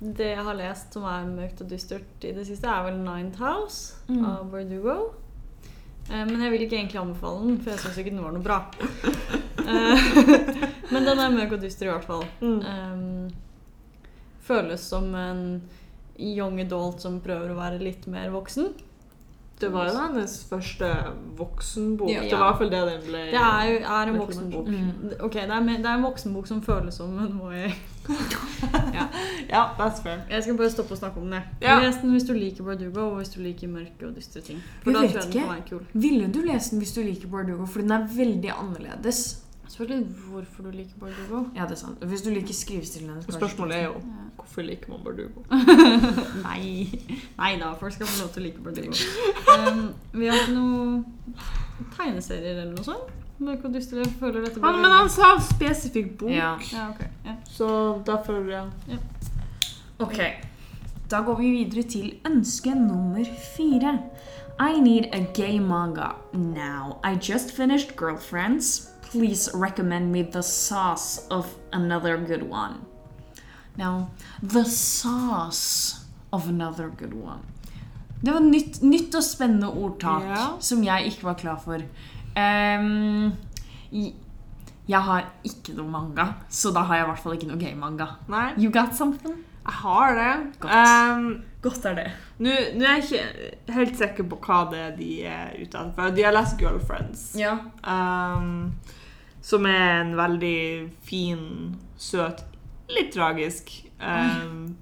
[0.00, 3.38] det jeg har lest som er mørkt og dystert i det siste, er vel Ninth
[3.40, 4.24] House Mm.
[4.28, 4.96] av Verdugo.
[6.10, 8.42] Eh, men jeg vil ikke egentlig anbefale den, for jeg syns ikke den var noe
[8.44, 8.60] bra.
[9.66, 9.98] Eh,
[10.92, 12.20] men den er mørk og dyster i hvert fall.
[12.38, 12.60] Mm.
[12.62, 13.32] Eh,
[14.46, 15.40] føles som en
[16.22, 18.68] young adult som prøver å være litt mer voksen.
[19.60, 20.88] Det var jo hennes første
[21.38, 22.10] voksenbok.
[22.10, 22.22] Ja.
[22.22, 24.66] Det var i hvert fall det den ble Det er jo er en voksenbok.
[24.68, 25.12] Mm.
[25.20, 27.70] Ok, det er, det er en voksenbok som føles som en YA.
[29.48, 30.20] Ja, that's fair.
[30.30, 31.40] Jeg skal bare stoppe å snakke om det.
[31.62, 31.78] Ja.
[31.82, 34.60] Les den hvis du liker Bardugo, og hvis du liker mørke og dystre ting.
[34.84, 36.04] For Jeg da vet tror jeg den kan være kul.
[36.04, 37.66] Ville du lese den hvis du liker Bardugo?
[37.66, 39.24] For den er veldig annerledes.
[39.68, 41.44] Selvfølgelig hvorfor du liker Bardugo.
[41.56, 42.04] Ja, det er sant.
[42.04, 43.24] Hvis du liker skrivestilen hennes.
[43.34, 44.24] Spørsmålet er jo Ja.
[44.36, 45.42] hvorfor liker man Bardugo?
[46.48, 46.88] Nei.
[47.38, 48.92] Nei da, folk skal få lov til å like Bardugo.
[49.56, 51.04] Um, vi har hatt noen
[51.96, 53.12] tegneserier eller noe sånt.
[53.40, 53.58] Jeg
[54.20, 56.54] føler dette Han, men han sa spesifikk bok, Ja.
[56.72, 57.08] Ja, okay.
[57.24, 57.34] Ja.
[57.44, 58.62] så derfor ja.
[59.98, 60.18] Ok,
[61.10, 63.24] da går vi videre til ønske nummer
[63.56, 63.98] fire.
[64.58, 66.98] I need a gay manga now.
[67.04, 68.88] I just finished Girlfriends.
[69.10, 72.74] Please recommend me the sauce of another good one.
[73.76, 74.10] Now,
[74.42, 77.40] the sauce of another good one.
[78.20, 80.46] Det var nytt, nytt og spennende ordtak Ja.
[80.60, 81.78] som jeg ikke var klar for.
[82.36, 83.32] Um,
[84.88, 88.06] jeg har ikke noe manga, så da har jeg i hvert fall ikke noe gay-manga.
[88.28, 89.36] Nei, You got something?
[89.66, 90.60] jeg har det.
[90.60, 90.72] Godt.
[91.16, 92.10] Um, Godt er det.
[92.38, 96.10] Nå nå er jeg ikke helt sikker på hva det er de er ute etter.
[96.14, 97.34] De har lest Girlfriends.
[97.36, 97.56] Ja.
[97.82, 98.72] Um,
[99.46, 100.58] som er en veldig
[101.06, 101.42] fin,
[102.02, 102.42] søt,
[102.90, 103.70] litt tragisk
[104.02, 104.74] um,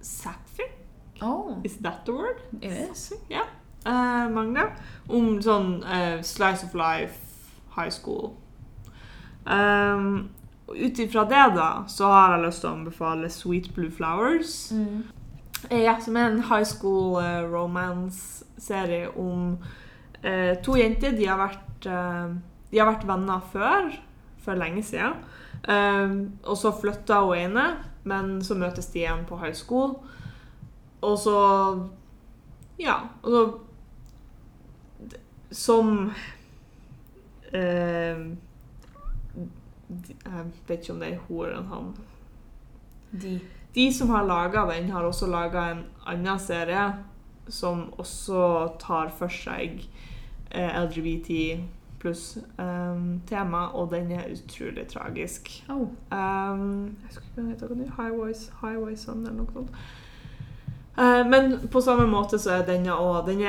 [0.00, 0.72] Sapphire?
[1.20, 2.40] Oh, Is that the word?
[2.62, 3.12] it is.
[3.28, 3.44] Ja.
[3.84, 4.70] Uh, Magna.
[5.08, 8.34] Om sånn uh, slice of life, high school.
[9.44, 10.30] Um,
[10.70, 14.70] Ut ifra det, da, så har jeg lyst til å anbefale Sweet Blue Flowers.
[14.70, 15.00] Mm.
[15.74, 19.56] Ja, som er en high school uh, romance-serie om
[20.24, 21.16] uh, to jenter.
[21.18, 22.30] De har vært, eh,
[22.70, 23.90] de har vært venner før,
[24.40, 25.18] for lenge siden.
[25.68, 27.66] Um, og så flytta hun ene,
[28.08, 29.98] men så møtes de igjen på high school.
[31.00, 31.38] Og så
[32.78, 32.94] Ja.
[33.22, 33.58] Og så
[35.50, 36.12] Som
[37.52, 38.16] eh,
[39.90, 41.96] Jeg vet ikke om det er hun eller han.
[43.12, 43.40] De.
[43.74, 46.92] De som har laga den, har også laga en annen serie
[47.48, 49.82] som også tar for seg
[50.50, 51.58] eh, LGBT
[52.00, 55.50] pluss um, tema, og den er utrolig tragisk.
[55.68, 55.88] Oh.
[56.10, 57.66] Um, jeg husker ikke hva den heter.
[57.66, 57.88] akkurat nå.
[57.98, 59.70] Highways, Highway Sun eller noe sånt.
[60.98, 63.44] Uh, men på samme måte så er denne òg den,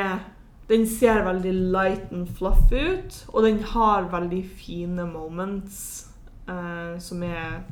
[0.69, 6.11] den ser veldig light and fluffy ut, og den har veldig fine moments
[6.49, 7.63] uh, som er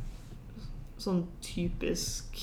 [0.99, 2.39] sånn typisk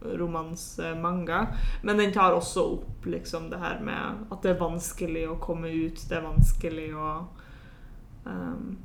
[0.00, 1.46] romansemanga.
[1.82, 5.68] Men den tar også opp liksom det her med at det er vanskelig å komme
[5.68, 7.10] ut, det er vanskelig å
[8.26, 8.78] um,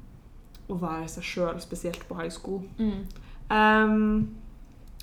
[0.69, 2.63] å være seg sjøl, spesielt på high school.
[2.79, 3.05] Mm.
[3.49, 4.35] Um,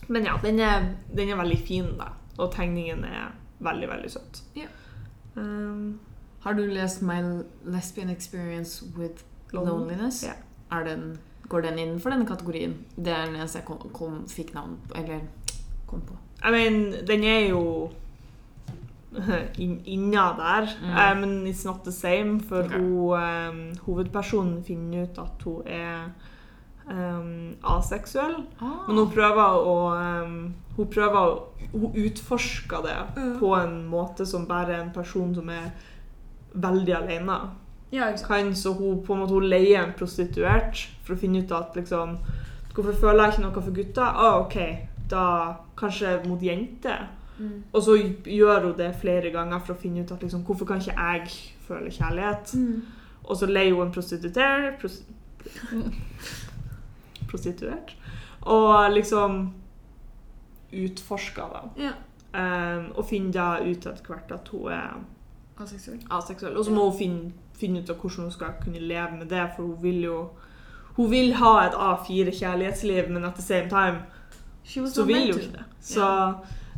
[0.09, 2.13] men ja, den er, den er veldig fin, da.
[2.39, 4.43] Og tegningen er veldig, veldig søt.
[4.59, 4.71] Ja.
[5.37, 6.01] Um,
[6.43, 7.21] Har du lest My
[7.65, 9.23] Lesbian Experience with
[9.53, 10.25] Loneliness?
[10.73, 11.19] Er den,
[11.49, 12.85] går den innenfor denne kategorien?
[12.97, 15.21] Det er den eneste jeg kom, kom, fikk navn på, eller
[15.87, 16.17] kom på.
[16.43, 17.93] I mean, den er jo
[19.59, 20.97] inn- inna der, Mm.
[20.97, 22.79] eh, men it's not the same, for okay.
[22.79, 26.11] hun, um, hovedpersonen finner ut at hun er
[26.91, 28.35] um, aseksuell.
[28.61, 28.87] Ah.
[28.89, 29.77] Men hun prøver å
[30.25, 31.39] um, Hun prøver
[31.73, 33.39] Hun utforsker det Mm.
[33.39, 35.71] på en måte som bare en person som er
[36.55, 37.37] veldig alene
[37.93, 38.55] Ja, kan.
[38.55, 42.19] Så hun på en måte hun leier en prostituert for å finne ut at liksom
[42.75, 44.03] Hvorfor føler jeg ikke noe for gutter?
[44.03, 44.57] Ah, OK,
[45.11, 47.07] da kanskje mot jenter.
[47.43, 47.63] Mm.
[47.73, 50.83] Og så gjør hun det flere ganger for å finne ut at liksom, hvorfor kan
[50.83, 51.33] ikke jeg
[51.67, 52.55] føle kjærlighet?
[52.55, 52.83] Mm.
[53.25, 55.03] Og så leier hun en prostituert pros
[57.31, 57.97] Prostituert.
[58.41, 59.43] Og liksom
[60.73, 61.63] utforsker da.
[61.83, 61.93] Ja.
[62.33, 65.03] Um, og finner da ut etter hvert at hun er
[65.61, 66.01] Aseksuell.
[66.11, 66.57] aseksuell.
[66.57, 69.43] Og så må hun finne, finne ut av hvordan hun skal kunne leve med det,
[69.57, 70.23] for hun vil jo
[70.93, 74.03] Hun vil ha et A4-kjærlighetsliv, men at the same time
[74.65, 75.65] så vil hun ikke det.
[75.81, 76.35] Så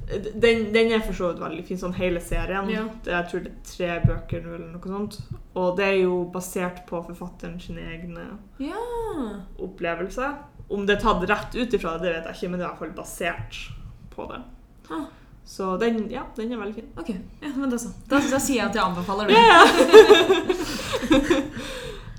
[0.07, 2.69] den, den er for så vidt veldig fin, sånn hele serien.
[2.73, 2.83] Ja.
[3.05, 5.19] Det, jeg tror det er tre bøker nå, eller noe sånt.
[5.57, 8.25] Og det er jo basert på forfatteren sine egne
[8.61, 8.83] Ja.
[9.65, 10.35] opplevelser.
[10.69, 12.69] Om det er tatt rett ut ifra det, det vet jeg ikke, men det er
[12.69, 13.61] i hvert fall basert
[14.15, 14.41] på det.
[14.91, 15.07] Ah.
[15.45, 16.87] Så den, ja, den er veldig fin.
[16.97, 17.11] Ok,
[17.45, 17.91] ja, men da så.
[18.09, 19.37] Da, da sier jeg at jeg anbefaler det.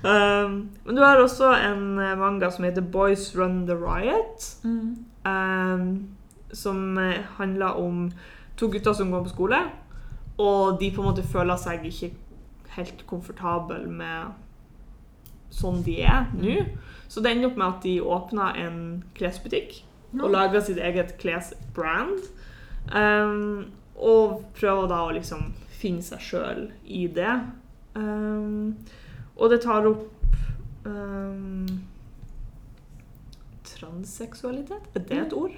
[0.06, 4.44] Um, men du har også en manga som heter Boys Run the Riot.
[4.62, 4.96] Mm.
[5.26, 6.15] um,
[6.52, 8.06] som eh, handler om
[8.56, 9.60] to gutter som går på skole,
[10.36, 12.12] og de på en måte føler seg ikke
[12.76, 14.34] helt komfortable med
[15.56, 16.58] sånn de er nå.
[17.08, 18.80] Så det ender opp med at de åpner en
[19.16, 19.78] klesbutikk
[20.16, 22.24] og lager sitt eget klesbrand.
[22.92, 27.34] Um, og prøver da å liksom finne seg sjøl i det.
[27.96, 28.76] Um,
[29.36, 30.08] og det tar opp
[30.84, 31.66] um,
[33.66, 34.92] Transseksualitet?
[34.94, 35.56] Er det et ord?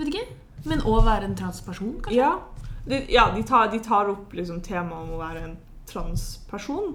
[0.00, 0.26] Vet ikke?
[0.68, 2.18] Men å være en transperson, kanskje?
[2.18, 2.34] Ja.
[2.88, 5.56] De, ja, de tar, de tar opp liksom temaet om å være en
[5.90, 6.94] transperson.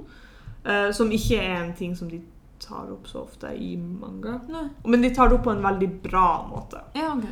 [0.66, 2.22] uh, som ikke er en ting som de
[2.60, 4.40] tar opp så ofte i manga.
[4.50, 4.64] Nei.
[4.86, 6.82] Men de tar det opp på en veldig bra måte.
[6.98, 7.26] Ja, ok.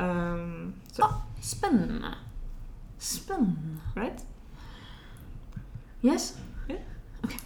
[0.00, 1.06] Um, så,
[1.40, 2.14] Spennende.
[2.98, 3.78] Spennende.
[3.96, 4.24] right?
[6.02, 6.34] Yes?
[6.68, 6.82] Yeah.
[7.24, 7.36] Ok.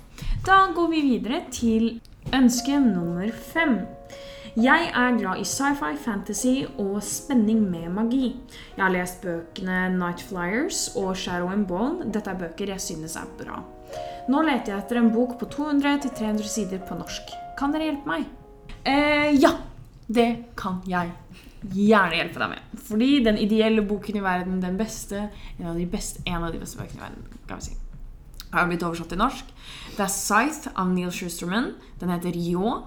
[0.46, 2.00] Da går vi videre til
[2.34, 3.80] ønske nummer fem.
[4.54, 8.28] Jeg er glad i sci-fi, fantasy og spenning med magi.
[8.76, 12.06] Jeg har lest bøkene Night Flyers og Shadow and Bone.
[12.14, 13.58] Dette er bøker jeg synes er bra.
[14.30, 17.34] Nå leter jeg etter en bok på 200-300 sider på norsk.
[17.58, 18.30] Kan dere hjelpe meg?
[18.86, 19.56] Eh, ja,
[20.06, 21.10] det kan jeg
[21.74, 22.80] gjerne hjelpe deg med.
[22.86, 26.78] Fordi den ideelle boken i verden, den beste, en av de beste, av de beste
[26.78, 27.78] bøkene i verden, kan vi si,
[28.54, 29.54] har blitt oversatt til norsk.
[29.96, 31.72] Det er Scythe av Neil Schusterman.
[31.98, 32.84] Den heter Ljå.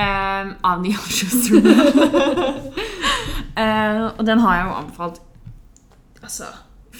[0.00, 2.56] Eh, av Schusterman.
[3.60, 5.16] Eh, og den har jeg jo anbefalt
[6.22, 6.46] altså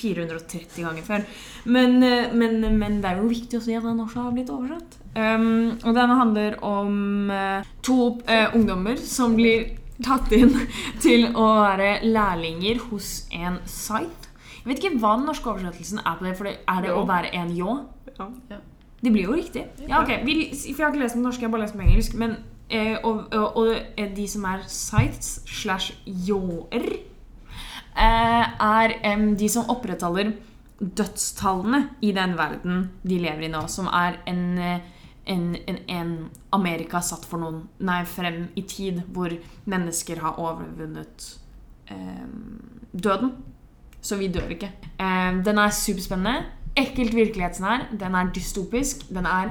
[0.01, 1.27] 430 ganger før.
[1.65, 4.51] Men, eh, men, men det er jo viktig å si at den også har blitt
[4.53, 4.97] oversatt.
[5.15, 7.97] Um, og den handler om uh, to
[8.29, 9.73] uh, ungdommer som blir
[10.05, 10.53] tatt inn
[11.05, 14.31] til å være lærlinger hos en site.
[14.61, 16.37] Jeg vet ikke hva den norske oversettelsen er på det.
[16.39, 17.01] For det, er det Jo.
[17.01, 17.77] å være en ljå?
[18.19, 18.61] Ja.
[19.01, 19.65] Det blir jo riktig.
[19.89, 20.21] Ja, ok.
[20.27, 21.89] Vi, for jeg har ikke lest den norske, norsk, jeg har bare lest den på
[21.89, 22.19] engelsk.
[22.21, 22.37] Men,
[22.71, 26.87] eh, og, og, og de som er sites slash ljåer,
[27.97, 30.33] eh, er eh, de som opprettholder
[30.81, 34.81] dødstallene i den verden de lever i nå, som er en, eh,
[35.27, 36.15] en, en, en
[36.57, 39.35] Amerika satt for noen Nei, frem i tid hvor
[39.71, 41.37] mennesker har overvunnet
[42.95, 43.33] døden.
[44.01, 44.69] Så vi dør ikke.
[45.43, 46.45] Den er superspennende.
[46.79, 47.89] Ekkelt virkelighetsnær.
[47.99, 49.03] Den er dystopisk.
[49.11, 49.51] Den er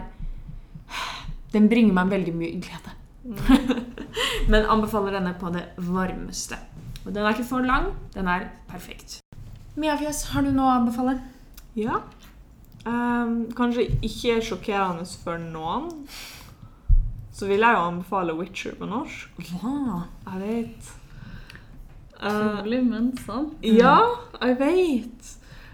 [1.52, 2.96] Den bringer meg veldig mye glede.
[4.52, 6.58] Men anbefaler denne på det varmeste.
[7.06, 7.92] Og den er ikke for lang.
[8.14, 9.20] Den er perfekt.
[9.80, 11.18] Miafjes, har du noe å anbefale?
[11.78, 12.02] Ja.
[12.86, 15.92] Um, kanskje ikke sjokkerende for noen.
[17.34, 19.44] Så vil jeg jo anbefale Witcher på norsk.
[19.52, 20.04] Hva?
[20.26, 20.96] Jeg vet.
[22.20, 23.54] Trolig, Utrolig, men sant.
[23.64, 24.00] ja,
[24.42, 25.30] jeg vet.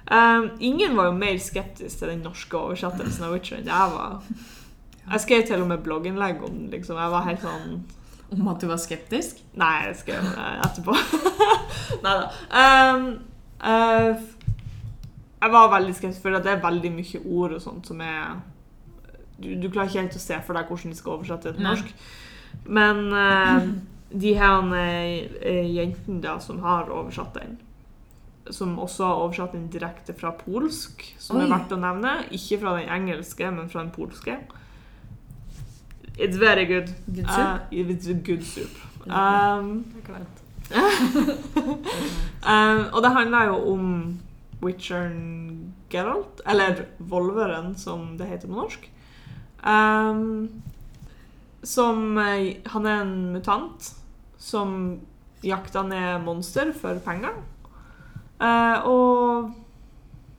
[0.06, 4.20] Um, ingen var jo mer skeptisk til den norske oversettelsen av Witcher enn jeg var.
[5.12, 6.70] Jeg skrev til og med blogginnlegg om den.
[6.74, 6.98] liksom.
[6.98, 7.76] Jeg var helt sånn
[8.34, 9.44] Om at du var skeptisk?
[9.54, 10.96] Nei, jeg skrev det etterpå.
[12.06, 12.30] Nei da.
[12.50, 13.04] Um,
[13.62, 14.24] uh,
[15.44, 18.40] jeg var veldig skeptisk, for det er veldig mye ord og sånt som er
[19.38, 21.68] Du, du klarer ikke helt å se for deg hvordan de skal oversette det til
[21.68, 21.94] norsk.
[22.66, 23.70] Men uh,
[24.10, 27.58] de her uh, jentene da, som har oversatt den
[28.54, 31.46] som også har oversatt den direkte fra polsk, som Oi.
[31.46, 32.12] er verdt å nevne.
[32.36, 34.38] Ikke fra den engelske, men fra den polske.
[36.18, 36.90] It's very good.
[37.12, 37.38] Good soup?
[37.38, 38.72] Uh, it's a good soup.
[39.08, 39.86] Um,
[42.44, 44.20] um, og det handler jo om
[44.64, 48.92] Witcheren Geralt, eller Volveren, som det heter på norsk.
[49.66, 50.64] Um,
[51.64, 53.94] som eh, Han er en mutant
[54.38, 55.00] som
[55.44, 57.36] jakter ned monster for penger.
[58.40, 59.52] Uh, og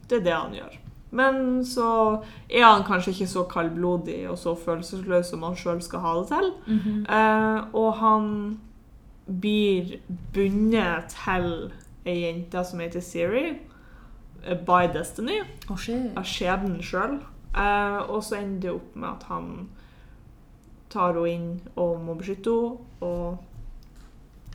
[0.09, 0.74] det er det han gjør.
[1.11, 6.02] Men så er han kanskje ikke så kaldblodig og så følelsesløs som han sjøl skal
[6.02, 6.50] ha det til.
[6.66, 7.07] Mhm.
[7.07, 8.61] Eh, og han
[9.40, 9.96] blir
[10.34, 11.72] bundet til
[12.07, 13.59] ei jente som heter Siri,
[14.44, 15.40] eh, by destiny,
[15.70, 15.78] oh,
[16.16, 17.18] av skjebnen sjøl.
[17.57, 19.68] Eh, og så ender det opp med at han
[20.90, 23.38] tar henne inn og må beskytte henne, og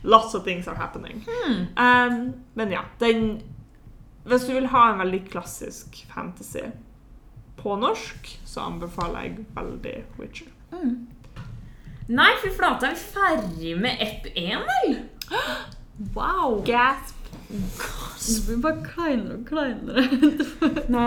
[0.04, 1.24] Lots of things are happening.
[1.28, 1.66] Hmm.
[1.76, 3.42] Um, men ja, den
[4.24, 6.68] Hvis du vil ha en veldig klassisk fantasy
[7.58, 10.52] på norsk, så anbefaler jeg veldig Witcher.
[10.72, 11.08] Mm.
[12.12, 14.96] Nei, fy flate, er vi ferdig med Epp 1, vel?
[16.16, 16.62] Wow!
[16.66, 17.18] Gasp!
[17.52, 20.02] Det blir bare kleinere og kleinere.
[20.94, 21.02] Nå,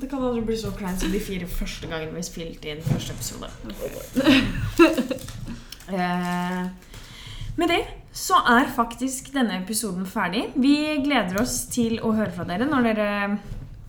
[0.00, 3.14] det kan aldri bli så kleint som de fire første gangene vi spilte inn første
[3.14, 3.52] episode.
[5.84, 6.62] Eh,
[7.60, 7.82] med det
[8.14, 10.46] så er faktisk denne episoden ferdig.
[10.54, 13.10] Vi gleder oss til å høre fra dere når dere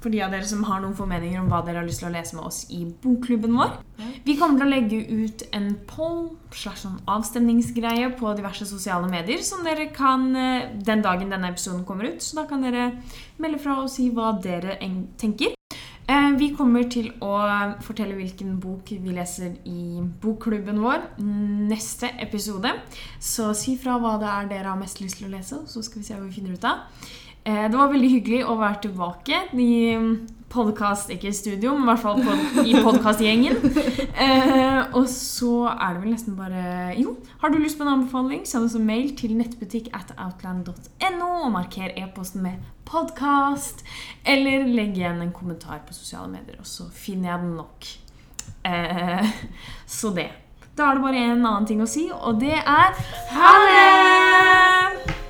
[0.06, 2.14] for de av dere som har noen formeninger om hva dere har lyst til å
[2.14, 3.72] lese med oss i bokklubben vår.
[4.26, 9.42] Vi kommer til å legge ut en poll slash en avstemningsgreie på diverse sosiale medier
[9.46, 12.22] som dere kan eh, den dagen denne episoden kommer ut.
[12.22, 12.92] Så da kan dere
[13.42, 14.78] melde fra og si hva dere
[15.18, 15.58] tenker.
[16.08, 17.32] Eh, Vi kommer til å
[17.82, 21.06] fortelle hvilken bok vi leser i bokklubben vår
[21.72, 22.72] neste episode.
[23.20, 26.02] Så si fra hva det er dere har mest lyst til å lese, så skal
[26.02, 26.84] vi se hva vi finner ut av.
[27.46, 29.72] Eh, Det var veldig hyggelig å være tilbake i
[30.52, 33.60] podkast, ikke studio, men i hvert fall pod i podkastgjengen.
[34.16, 38.46] Eh, og så er det vel nesten bare Jo, har du lyst på en anbefaling,
[38.48, 43.84] send oss en mail til nettbutikk at outland.no og marker e-posten med podkast.
[44.24, 47.92] Eller legg igjen en kommentar på sosiale medier, og så finner jeg den nok.
[48.72, 49.36] Eh,
[49.98, 50.30] så det.
[50.76, 55.25] Da er det bare en annen ting å si, og det er ha det!